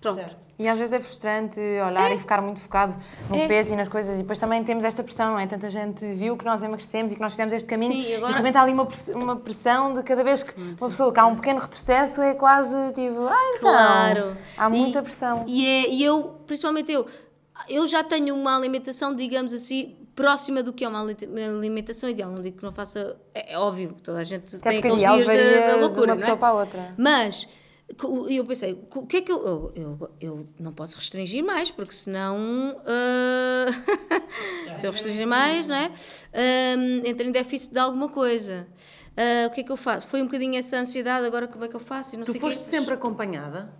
Pronto. 0.00 0.24
E 0.58 0.66
às 0.68 0.78
vezes 0.78 0.92
é 0.92 1.00
frustrante 1.00 1.58
olhar 1.60 2.12
e 2.12 2.18
ficar 2.18 2.40
muito 2.40 2.60
focado 2.60 2.96
no 3.28 3.36
É. 3.36 3.46
peso 3.48 3.72
e 3.72 3.76
nas 3.76 3.88
coisas. 3.88 4.14
E 4.16 4.18
depois 4.22 4.38
também 4.38 4.62
temos 4.62 4.84
esta 4.84 5.02
pressão, 5.02 5.32
não 5.32 5.38
é? 5.38 5.46
Tanta 5.46 5.68
gente 5.70 6.04
viu 6.14 6.36
que 6.36 6.44
nós 6.44 6.62
emagrecemos 6.62 7.10
e 7.12 7.14
que 7.16 7.20
nós 7.20 7.32
fizemos 7.32 7.52
este 7.52 7.66
caminho. 7.68 7.92
Sim, 7.92 8.02
e 8.10 8.14
agora- 8.14 8.30
E 8.30 8.34
de 8.34 8.38
repente 8.38 8.58
há 8.58 8.62
ali 8.62 8.72
uma, 8.72 8.88
uma 9.14 9.36
pressão 9.36 9.92
de 9.92 10.02
cada 10.02 10.22
vez 10.22 10.42
que 10.44 10.52
uma 10.60 10.88
pessoa 10.88 11.12
que 11.12 11.18
há 11.20 11.26
um 11.26 11.34
pequeno 11.36 11.60
retrocesso 11.60 12.22
é 12.22 12.34
quase 12.34 12.74
tipo, 12.92 13.26
ah, 13.28 13.52
então. 13.56 13.60
Claro. 13.72 14.36
Há 14.56 14.66
E- 14.66 14.70
muita 14.70 15.02
pressão. 15.02 15.44
E, 15.46 15.66
é- 15.66 15.90
e 15.90 16.02
eu, 16.04 16.34
principalmente 16.46 16.92
eu, 16.92 17.06
eu 17.68 17.86
já 17.86 18.02
tenho 18.04 18.34
uma 18.36 18.56
alimentação, 18.56 19.14
digamos 19.14 19.52
assim, 19.52 19.96
próxima 20.14 20.62
do 20.64 20.72
que 20.72 20.84
é 20.84 20.88
uma 20.88 21.00
ali- 21.02 21.16
uma 21.28 21.58
alimentação 21.58 22.08
ideal. 22.08 22.30
Não 22.30 22.42
digo 22.42 22.56
que 22.58 22.64
não 22.64 22.72
faça. 22.72 23.16
É, 23.34 23.54
é 23.54 23.58
óbvio, 23.58 23.94
toda 24.02 24.18
a 24.18 24.24
gente 24.24 24.56
Até 24.56 24.70
tem 24.70 24.78
aqueles 24.78 24.98
dias 24.98 25.26
da, 25.26 25.34
da 25.66 25.74
de 25.74 25.80
loucura. 25.80 26.00
uma 26.00 26.06
não 26.06 26.12
é? 26.14 26.16
pessoa 26.16 26.36
para 26.36 26.48
a 26.48 26.52
outra. 26.54 26.94
Mas 26.98 27.48
co- 27.96 28.28
eu 28.28 28.44
pensei, 28.44 28.72
o 28.94 29.06
que 29.06 29.16
é 29.18 29.20
que 29.22 29.32
eu. 29.32 29.44
Eu, 29.44 29.72
eu, 29.74 30.10
eu 30.20 30.48
não 30.58 30.72
posso 30.72 30.96
restringir 30.96 31.44
mais, 31.44 31.70
porque 31.70 31.92
senão. 31.94 32.36
ah, 32.86 33.66
se 34.74 34.86
eu 34.86 34.92
restringir 34.92 35.26
mais, 35.26 35.68
não 35.68 35.76
é? 35.76 35.90
Entro 37.04 37.26
em 37.26 37.32
déficit 37.32 37.72
de 37.72 37.78
alguma 37.80 38.08
coisa. 38.08 38.66
Ah, 39.16 39.48
o 39.48 39.50
que 39.50 39.60
é 39.60 39.64
que 39.64 39.72
eu 39.72 39.76
faço? 39.76 40.06
Foi 40.08 40.20
um 40.22 40.26
bocadinho 40.26 40.56
essa 40.56 40.76
ansiedade, 40.76 41.26
agora 41.26 41.48
como 41.48 41.64
é 41.64 41.68
que 41.68 41.74
eu 41.76 41.80
faço? 41.80 42.14
E 42.14 42.18
Tu 42.24 42.34
foste 42.40 42.64
sempre 42.64 42.94
acompanhada? 42.94 43.72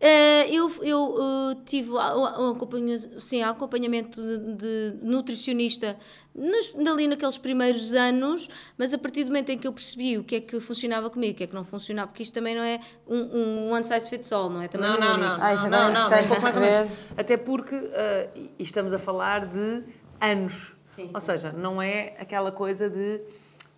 Eh, 0.00 0.54
eu 0.54 0.70
eu 0.84 1.16
eh, 1.52 1.56
tive 1.66 1.90
um, 1.90 2.50
acompanha- 2.50 2.96
sim, 3.18 3.42
acompanhamento 3.42 4.20
de, 4.22 4.38
de 4.54 4.98
nutricionista 5.02 5.96
nos, 6.32 6.72
ali 6.88 7.08
naqueles 7.08 7.36
primeiros 7.36 7.92
anos, 7.94 8.48
mas 8.78 8.94
a 8.94 8.98
partir 8.98 9.24
do 9.24 9.26
momento 9.30 9.50
em 9.50 9.58
que 9.58 9.66
eu 9.66 9.72
percebi 9.72 10.16
o 10.16 10.22
que 10.22 10.36
é 10.36 10.40
que 10.40 10.60
funcionava 10.60 11.10
comigo, 11.10 11.32
o 11.32 11.36
que 11.36 11.42
é 11.42 11.46
que 11.48 11.54
não 11.54 11.64
funcionava, 11.64 12.06
porque 12.08 12.22
isto 12.22 12.32
também 12.32 12.54
não 12.54 12.62
é 12.62 12.78
um, 13.08 13.16
um 13.66 13.72
one 13.72 13.82
size 13.82 14.08
fits 14.08 14.30
all, 14.30 14.48
não 14.48 14.62
é? 14.62 14.68
Também 14.68 14.88
Não, 14.88 14.96
é 14.96 15.00
não, 15.00 15.16
não. 15.18 15.36
Ah, 15.42 15.54
isso 15.54 15.66
é 15.66 15.68
não, 15.68 15.78
tão 15.78 15.92
não, 15.92 16.00
importante 16.02 16.24
um 16.24 16.28
pouco 16.28 16.42
mais 16.42 16.54
ou 16.54 16.60
menos. 16.62 16.76
perceber. 16.90 17.20
Até 17.20 17.36
porque 17.36 17.74
ah, 17.74 18.28
e 18.56 18.62
estamos 18.62 18.92
a 18.94 19.00
falar 19.00 19.46
de 19.46 19.82
anos. 20.20 20.74
Sim, 20.84 21.10
Ou 21.12 21.20
sim. 21.20 21.26
seja, 21.26 21.50
não 21.52 21.82
é 21.82 22.14
aquela 22.20 22.52
coisa 22.52 22.88
de 22.88 23.20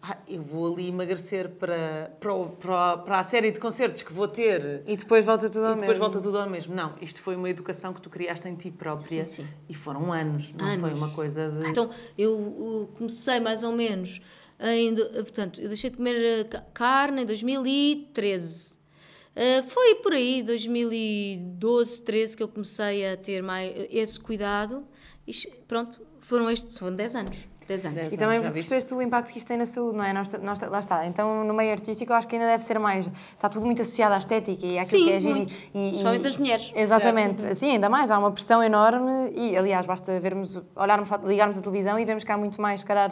"Ah, 0.02 0.16
eu 0.26 0.40
vou 0.40 0.72
ali 0.72 0.88
emagrecer 0.88 1.48
para, 1.50 2.10
para, 2.18 2.34
para, 2.58 2.96
para 2.98 3.18
a 3.20 3.24
série 3.24 3.50
de 3.50 3.60
concertos 3.60 4.02
que 4.02 4.12
vou 4.12 4.26
ter 4.26 4.82
E 4.86 4.96
depois 4.96 5.24
volta 5.24 5.48
tudo 5.50 5.64
ao 5.66 5.72
e 5.72 5.74
depois 5.74 5.98
mesmo. 5.98 6.04
volta 6.04 6.20
tudo 6.20 6.38
ao 6.38 6.48
mesmo. 6.48 6.74
Não, 6.74 6.94
isto 7.02 7.20
foi 7.20 7.36
uma 7.36 7.50
educação 7.50 7.92
que 7.92 8.00
tu 8.00 8.08
criaste 8.08 8.48
em 8.48 8.54
ti 8.54 8.70
própria 8.70 9.24
Sim, 9.26 9.42
sim. 9.42 9.48
e 9.68 9.74
foram 9.74 10.12
anos, 10.12 10.52
não 10.54 10.66
foi 10.78 10.90
Anos. 10.90 10.98
uma 10.98 11.10
coisa 11.14 11.50
de. 11.50 11.68
Então, 11.68 11.90
eu 12.16 12.90
comecei 12.96 13.40
mais 13.40 13.62
ou 13.62 13.72
menos 13.72 14.20
em, 14.58 14.92
uh, 14.94 14.96
portanto, 15.22 15.60
eu 15.60 15.68
deixei 15.68 15.90
de 15.90 15.96
comer 15.96 16.48
ca- 16.48 16.64
carne 16.74 17.22
em 17.22 17.26
2013. 17.26 18.78
Uh, 19.36 19.62
foi 19.68 19.94
por 19.96 20.12
aí, 20.12 20.42
2012, 20.42 22.02
13, 22.02 22.36
que 22.36 22.42
eu 22.42 22.48
comecei 22.48 23.06
a 23.12 23.16
ter 23.16 23.42
mais 23.42 23.72
esse 23.90 24.18
cuidado. 24.18 24.84
E 25.26 25.32
pronto, 25.68 26.00
foram 26.20 26.50
estes, 26.50 26.76
foram 26.78 26.96
10 26.96 27.14
anos. 27.16 27.48
10 27.70 27.86
anos. 27.86 27.98
Dez 27.98 28.12
E 28.12 28.16
também 28.16 28.40
percebeste 28.52 28.92
o 28.92 29.00
impacto 29.00 29.32
que 29.32 29.38
isto 29.38 29.46
tem 29.46 29.56
na 29.56 29.66
saúde, 29.66 29.96
não 29.96 30.04
é? 30.04 30.12
Nós, 30.12 30.28
nós, 30.42 30.60
lá 30.60 30.78
está. 30.78 31.06
Então, 31.06 31.44
no 31.44 31.54
meio 31.54 31.70
artístico, 31.72 32.12
eu 32.12 32.16
acho 32.16 32.26
que 32.26 32.34
ainda 32.34 32.46
deve 32.46 32.64
ser 32.64 32.78
mais. 32.78 33.08
Está 33.34 33.48
tudo 33.48 33.64
muito 33.64 33.80
associado 33.82 34.14
à 34.14 34.18
estética 34.18 34.66
e 34.66 34.78
àquilo 34.78 35.02
Sim, 35.02 35.04
que 35.04 35.12
é 35.12 35.20
giro. 35.20 35.46
Principalmente 35.72 36.26
as 36.26 36.36
mulheres. 36.36 36.72
Exatamente. 36.74 37.46
Assim, 37.46 37.70
ainda 37.72 37.88
mais. 37.88 38.10
Há 38.10 38.18
uma 38.18 38.32
pressão 38.32 38.62
enorme 38.62 39.32
e, 39.36 39.56
aliás, 39.56 39.86
basta 39.86 40.18
vermos, 40.18 40.60
olharmos, 40.74 41.08
ligarmos 41.24 41.56
a 41.58 41.60
televisão 41.60 41.98
e 41.98 42.04
vemos 42.04 42.24
que 42.24 42.32
há 42.32 42.36
muito 42.36 42.60
mais, 42.60 42.80
se 42.80 42.86
calhar. 42.86 43.10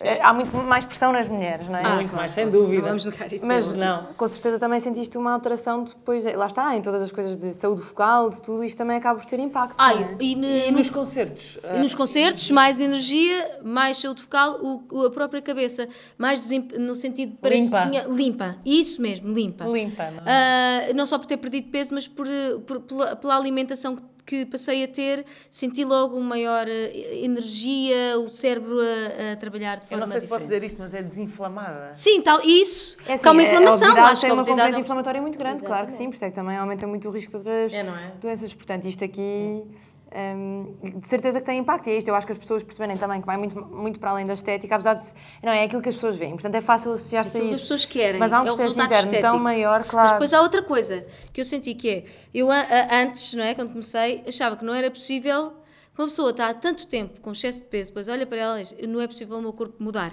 Eh, 0.00 0.20
Há 0.22 0.32
muito 0.32 0.56
mais 0.56 0.84
pressão 0.84 1.12
nas 1.12 1.28
mulheres, 1.28 1.68
não 1.68 1.78
é? 1.78 1.82
Ah, 1.84 1.94
Muito 1.96 2.14
mais, 2.16 2.32
sem 2.32 2.44
Não 2.46 2.52
dúvida. 2.52 2.82
vamos 2.82 3.04
negar 3.04 3.32
isso. 3.32 3.46
Mas 3.46 3.72
é 3.72 3.76
não. 3.76 4.04
com 4.16 4.26
certeza 4.28 4.58
também 4.58 4.80
sentiste 4.80 5.16
uma 5.18 5.32
alteração 5.32 5.84
depois, 5.84 6.24
lá 6.24 6.46
está, 6.46 6.74
em 6.76 6.80
todas 6.80 7.02
as 7.02 7.12
coisas 7.12 7.36
de 7.36 7.52
saúde 7.52 7.82
focal, 7.82 8.30
de 8.30 8.40
tudo 8.42 8.64
isto 8.64 8.76
também 8.78 8.96
acaba 8.96 9.18
por 9.18 9.26
ter 9.26 9.38
impacto. 9.38 9.76
Ah, 9.78 9.94
é? 9.94 10.16
e, 10.20 10.34
ne- 10.34 10.68
E 10.68 10.70
nos 10.72 10.88
concertos? 10.90 11.58
E 11.74 11.78
nos 11.78 11.94
concertos, 11.94 12.50
mais 12.50 12.80
energia, 12.80 13.60
mais 13.64 13.98
saúde 13.98 14.22
focal, 14.22 14.58
o, 14.62 14.82
o- 14.90 15.06
a 15.06 15.10
própria 15.10 15.42
cabeça, 15.42 15.88
mais 16.18 16.40
desemp- 16.40 16.72
no 16.78 16.94
sentido 16.96 17.36
parece 17.40 17.62
Limpa. 17.62 17.86
tinha- 17.86 18.04
limpa. 18.08 18.56
Isso 18.64 19.00
mesmo, 19.00 19.32
limpa. 19.32 19.64
Limpa, 19.66 20.10
não 20.10 20.22
é? 20.26 20.88
Ah, 20.90 20.94
não 20.94 21.06
só 21.06 21.18
por 21.18 21.26
ter 21.26 21.36
perdido 21.36 21.68
peso, 21.70 21.94
mas 21.94 22.08
por, 22.08 22.26
por- 22.66 22.80
pela, 22.80 23.14
pela 23.16 23.36
alimentação 23.36 23.94
que, 23.96 24.02
que 24.24 24.46
passei 24.46 24.84
a 24.84 24.88
ter, 24.88 25.24
senti 25.50 25.84
logo 25.84 26.16
uma 26.16 26.32
maior 26.32 26.66
eh, 26.68 27.24
energia, 27.24 28.18
o 28.18 28.28
cérebro 28.28 28.78
a, 28.80 29.32
a 29.32 29.36
trabalhar 29.36 29.76
de 29.76 29.82
Eu 29.84 29.88
forma 29.88 30.06
não 30.06 30.12
sei 30.12 30.20
se 30.20 30.26
posso 30.26 30.44
diferente. 30.44 30.60
dizer 30.62 30.72
isto, 30.72 30.78
mas 30.80 30.94
é 30.94 31.02
desinflamada. 31.02 31.92
Sim, 31.94 32.20
tal, 32.22 32.40
isso. 32.44 32.96
É 33.06 33.14
assim, 33.14 33.22
que 33.24 33.28
uma 33.28 33.42
a- 33.42 33.44
inflamação, 33.44 33.96
a 33.96 34.02
acho 34.04 34.14
que 34.14 34.20
tem 34.26 34.30
a 34.30 34.34
uma 34.34 34.44
componente 34.44 34.76
é- 34.76 34.80
inflamatória 34.80 35.20
muito 35.20 35.38
grande, 35.38 35.62
claro 35.64 35.86
que 35.86 35.92
Exatamente. 35.92 35.98
sim, 35.98 36.08
por 36.08 36.14
isso 36.14 36.24
é 36.24 36.28
que 36.28 36.34
também 36.34 36.56
aumenta 36.56 36.86
muito 36.86 37.08
o 37.08 37.12
risco 37.12 37.30
de 37.32 37.36
outras 37.36 37.74
É, 37.74 37.82
não 37.82 37.96
é? 37.96 38.12
doenças. 38.20 38.54
Portanto, 38.54 38.86
isto 38.86 39.04
aqui, 39.04 39.20
hum, 39.20 39.68
de 41.00 41.06
certeza 41.08 41.40
que 41.40 41.46
tem 41.46 41.58
impacto. 41.58 41.88
E 41.88 41.92
é 41.92 41.96
isto, 41.98 42.08
eu 42.08 42.14
acho 42.14 42.26
que 42.26 42.32
as 42.32 42.38
pessoas 42.38 42.62
perceberem 42.62 42.96
também 42.96 43.20
que 43.20 43.26
vai 43.26 43.36
muito, 43.36 43.58
muito 43.66 43.98
para 43.98 44.10
além 44.10 44.26
da 44.26 44.34
estética, 44.34 44.74
apesar 44.74 44.94
de. 44.94 45.04
Não, 45.42 45.52
é 45.52 45.64
aquilo 45.64 45.80
que 45.80 45.88
as 45.88 45.94
pessoas 45.94 46.16
veem. 46.16 46.32
Portanto, 46.32 46.54
é 46.54 46.60
fácil 46.60 46.92
associar-se 46.92 47.36
a 47.36 47.40
Aquilo 47.40 47.52
isso. 47.52 47.56
as 47.56 47.62
pessoas 47.62 47.84
querem. 47.84 48.18
Mas 48.20 48.32
há 48.32 48.40
um 48.40 48.42
é 48.42 48.46
processo 48.46 48.74
interno 48.80 48.88
tão 49.02 49.12
estético. 49.12 49.38
maior, 49.38 49.84
claro. 49.84 50.02
Mas 50.08 50.12
depois 50.12 50.32
há 50.32 50.42
outra 50.42 50.62
coisa 50.62 51.06
que 51.32 51.40
eu 51.40 51.44
senti 51.44 51.74
que 51.74 51.88
é, 51.88 52.04
eu 52.34 52.50
a- 52.50 52.60
a- 52.60 53.02
antes, 53.02 53.32
não 53.34 53.42
é, 53.44 53.54
quando 53.54 53.70
comecei, 53.70 54.22
achava 54.26 54.56
que 54.56 54.64
não 54.64 54.74
era 54.74 54.90
possível, 54.90 55.52
uma 55.98 56.06
pessoa 56.08 56.30
está 56.30 56.48
há 56.48 56.54
tanto 56.54 56.86
tempo 56.86 57.20
com 57.20 57.32
excesso 57.32 57.60
de 57.60 57.66
peso, 57.66 57.90
depois 57.90 58.08
olha 58.08 58.26
para 58.26 58.38
ela 58.40 58.60
e 58.60 58.64
diz, 58.64 58.74
não 58.88 59.00
é 59.00 59.06
possível 59.06 59.38
o 59.38 59.42
meu 59.42 59.52
corpo 59.52 59.74
mudar. 59.82 60.12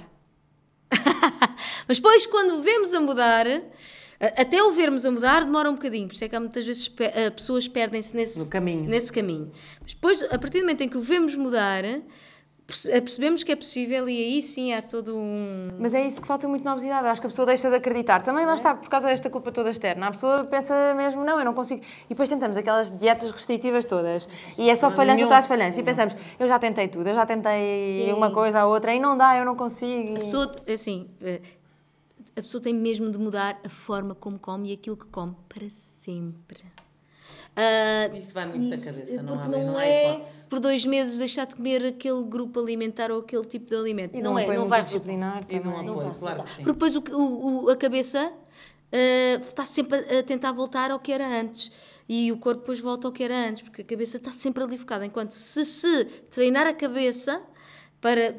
Mas 1.87 1.97
depois, 1.97 2.25
quando 2.25 2.61
vemos 2.61 2.93
a 2.93 2.99
mudar, 3.01 3.47
a- 3.47 3.61
até 4.19 4.61
o 4.61 4.71
vermos 4.71 5.05
a 5.05 5.11
mudar, 5.11 5.45
demora 5.45 5.69
um 5.69 5.73
bocadinho. 5.75 6.07
Por 6.07 6.13
isso 6.13 6.23
é 6.25 6.29
que 6.29 6.35
há 6.35 6.39
muitas 6.39 6.65
vezes 6.65 6.91
eh, 6.99 7.29
pessoas 7.29 7.67
perdem-se 7.67 8.15
nesse, 8.15 8.49
caminho. 8.49 8.83
nesse 8.89 9.11
caminho. 9.13 9.51
Mas 9.81 9.93
depois, 9.93 10.21
a 10.23 10.37
partir 10.37 10.59
do 10.59 10.63
momento 10.63 10.81
em 10.81 10.89
que 10.89 10.97
o 10.97 11.01
vemos 11.01 11.35
mudar, 11.35 11.83
perce- 12.67 12.89
percebemos 13.01 13.43
que 13.43 13.51
é 13.51 13.55
possível 13.55 14.07
e 14.09 14.17
aí 14.17 14.43
sim 14.43 14.73
há 14.73 14.81
todo 14.81 15.15
um. 15.15 15.69
Mas 15.79 15.93
é 15.93 16.05
isso 16.05 16.19
que 16.21 16.27
falta 16.27 16.47
muito 16.47 16.63
na 16.65 16.73
obesidade. 16.73 17.05
Eu 17.05 17.11
acho 17.11 17.21
que 17.21 17.27
a 17.27 17.29
pessoa 17.29 17.45
deixa 17.45 17.69
de 17.69 17.75
acreditar. 17.77 18.21
Também 18.21 18.45
lá 18.45 18.55
está, 18.55 18.75
por 18.75 18.89
causa 18.89 19.07
desta 19.07 19.29
culpa 19.29 19.51
toda 19.51 19.69
externa. 19.69 20.07
A 20.07 20.11
pessoa 20.11 20.43
pensa 20.43 20.93
mesmo, 20.95 21.23
não, 21.23 21.39
eu 21.39 21.45
não 21.45 21.53
consigo. 21.53 21.81
E 22.05 22.09
depois 22.09 22.27
tentamos 22.29 22.57
aquelas 22.57 22.91
dietas 22.95 23.31
restritivas 23.31 23.85
todas. 23.85 24.27
E 24.57 24.69
é 24.69 24.75
só 24.75 24.91
falhança 24.91 25.15
nenhum. 25.15 25.27
atrás 25.27 25.47
falhança. 25.47 25.79
E 25.79 25.83
pensamos, 25.83 26.13
eu 26.37 26.47
já 26.47 26.59
tentei 26.59 26.87
tudo, 26.89 27.07
eu 27.07 27.15
já 27.15 27.25
tentei 27.25 28.03
Sim. 28.05 28.11
uma 28.13 28.31
coisa, 28.31 28.59
a 28.59 28.65
outra, 28.67 28.93
e 28.93 28.99
não 28.99 29.15
dá, 29.17 29.37
eu 29.37 29.45
não 29.45 29.55
consigo. 29.55 30.17
A 30.17 30.19
pessoa, 30.19 30.51
assim, 30.71 31.07
eh, 31.21 31.39
a 32.39 32.43
pessoa 32.43 32.61
tem 32.61 32.73
mesmo 32.73 33.11
de 33.11 33.17
mudar 33.17 33.59
a 33.63 33.69
forma 33.69 34.15
como 34.15 34.39
come 34.39 34.69
e 34.69 34.73
aquilo 34.73 34.97
que 34.97 35.05
come 35.07 35.35
para 35.47 35.69
sempre. 35.69 36.63
Ah, 37.55 38.09
Isso 38.15 38.33
vai 38.33 38.45
muito 38.47 38.69
da 38.69 38.77
cabeça, 38.77 39.21
não 39.21 39.39
há 39.39 39.47
não, 39.47 39.65
não 39.73 39.79
é 39.79 40.11
hipótese. 40.13 40.45
por 40.47 40.59
dois 40.59 40.85
meses 40.85 41.17
deixar 41.17 41.45
de 41.45 41.55
comer 41.55 41.83
aquele 41.85 42.23
grupo 42.23 42.59
alimentar 42.59 43.11
ou 43.11 43.19
aquele 43.19 43.43
tipo 43.45 43.69
de 43.69 43.75
alimento. 43.75 44.15
E 44.15 44.21
não, 44.21 44.31
não 44.31 44.39
é, 44.39 44.43
apoio 44.43 44.59
não 44.59 44.67
vai 44.67 44.79
multidisciplinar 44.79 45.43
E 45.43 45.59
de 45.59 45.67
um 45.67 45.71
também. 45.73 45.89
apoio, 45.89 46.15
claro 46.15 46.43
que 46.43 46.49
sim. 46.49 46.55
Porque 46.63 46.71
depois 46.73 46.95
o, 46.95 47.03
o- 47.65 47.69
a 47.69 47.75
cabeça 47.75 48.31
ah, 48.91 49.41
está 49.49 49.65
sempre 49.65 49.97
a, 50.15 50.19
a 50.19 50.23
tentar 50.23 50.51
voltar 50.53 50.91
ao 50.91 50.99
que 50.99 51.11
era 51.11 51.27
antes. 51.27 51.71
E 52.07 52.31
o 52.31 52.37
corpo 52.37 52.61
depois 52.61 52.79
volta 52.79 53.07
ao 53.07 53.11
que 53.11 53.23
era 53.23 53.35
antes, 53.49 53.61
porque 53.61 53.81
a 53.81 53.85
cabeça 53.85 54.17
está 54.17 54.31
sempre 54.31 54.63
ali 54.63 54.77
focada. 54.77 55.05
Enquanto 55.05 55.31
se 55.31 55.63
se 55.65 56.05
treinar 56.31 56.65
a 56.65 56.73
cabeça 56.73 57.41
para 58.01 58.35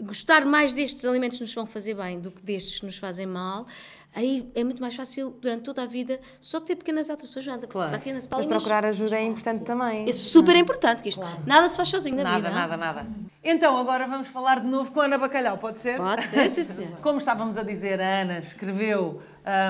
gostar 0.00 0.44
mais 0.46 0.74
destes 0.74 1.04
alimentos 1.04 1.38
que 1.38 1.44
nos 1.44 1.54
vão 1.54 1.66
fazer 1.66 1.94
bem 1.94 2.20
do 2.20 2.30
que 2.30 2.42
destes 2.42 2.80
que 2.80 2.86
nos 2.86 2.98
fazem 2.98 3.26
mal, 3.26 3.66
aí 4.14 4.50
é 4.54 4.64
muito 4.64 4.80
mais 4.80 4.94
fácil 4.94 5.36
durante 5.40 5.62
toda 5.62 5.82
a 5.82 5.86
vida 5.86 6.20
só 6.40 6.60
ter 6.60 6.76
pequenas 6.76 7.10
alterações. 7.10 7.44
Joana, 7.44 7.66
Claro. 7.66 7.90
para 7.90 7.98
pequenas 7.98 8.28
Mas 8.28 8.46
procurar 8.46 8.84
ajuda 8.84 9.16
é 9.16 9.24
importante 9.24 9.64
também. 9.64 10.08
É 10.08 10.12
super 10.12 10.56
importante 10.56 11.02
que 11.02 11.08
isto 11.08 11.22
nada 11.46 11.68
se 11.68 11.76
faz 11.76 11.88
sozinho 11.88 12.16
na 12.16 12.24
Nada, 12.24 12.36
vida. 12.36 12.50
nada, 12.50 12.76
nada. 12.76 13.06
Então, 13.42 13.76
agora 13.76 14.06
vamos 14.06 14.28
falar 14.28 14.60
de 14.60 14.66
novo 14.66 14.90
com 14.92 15.00
a 15.00 15.04
Ana 15.04 15.18
Bacalhau, 15.18 15.58
pode 15.58 15.78
ser? 15.80 15.96
Pode 15.96 16.24
ser, 16.26 16.48
sim. 16.48 16.88
Como 17.02 17.18
estávamos 17.18 17.56
a 17.56 17.62
dizer, 17.62 18.00
a 18.00 18.22
Ana 18.22 18.38
escreveu 18.38 19.20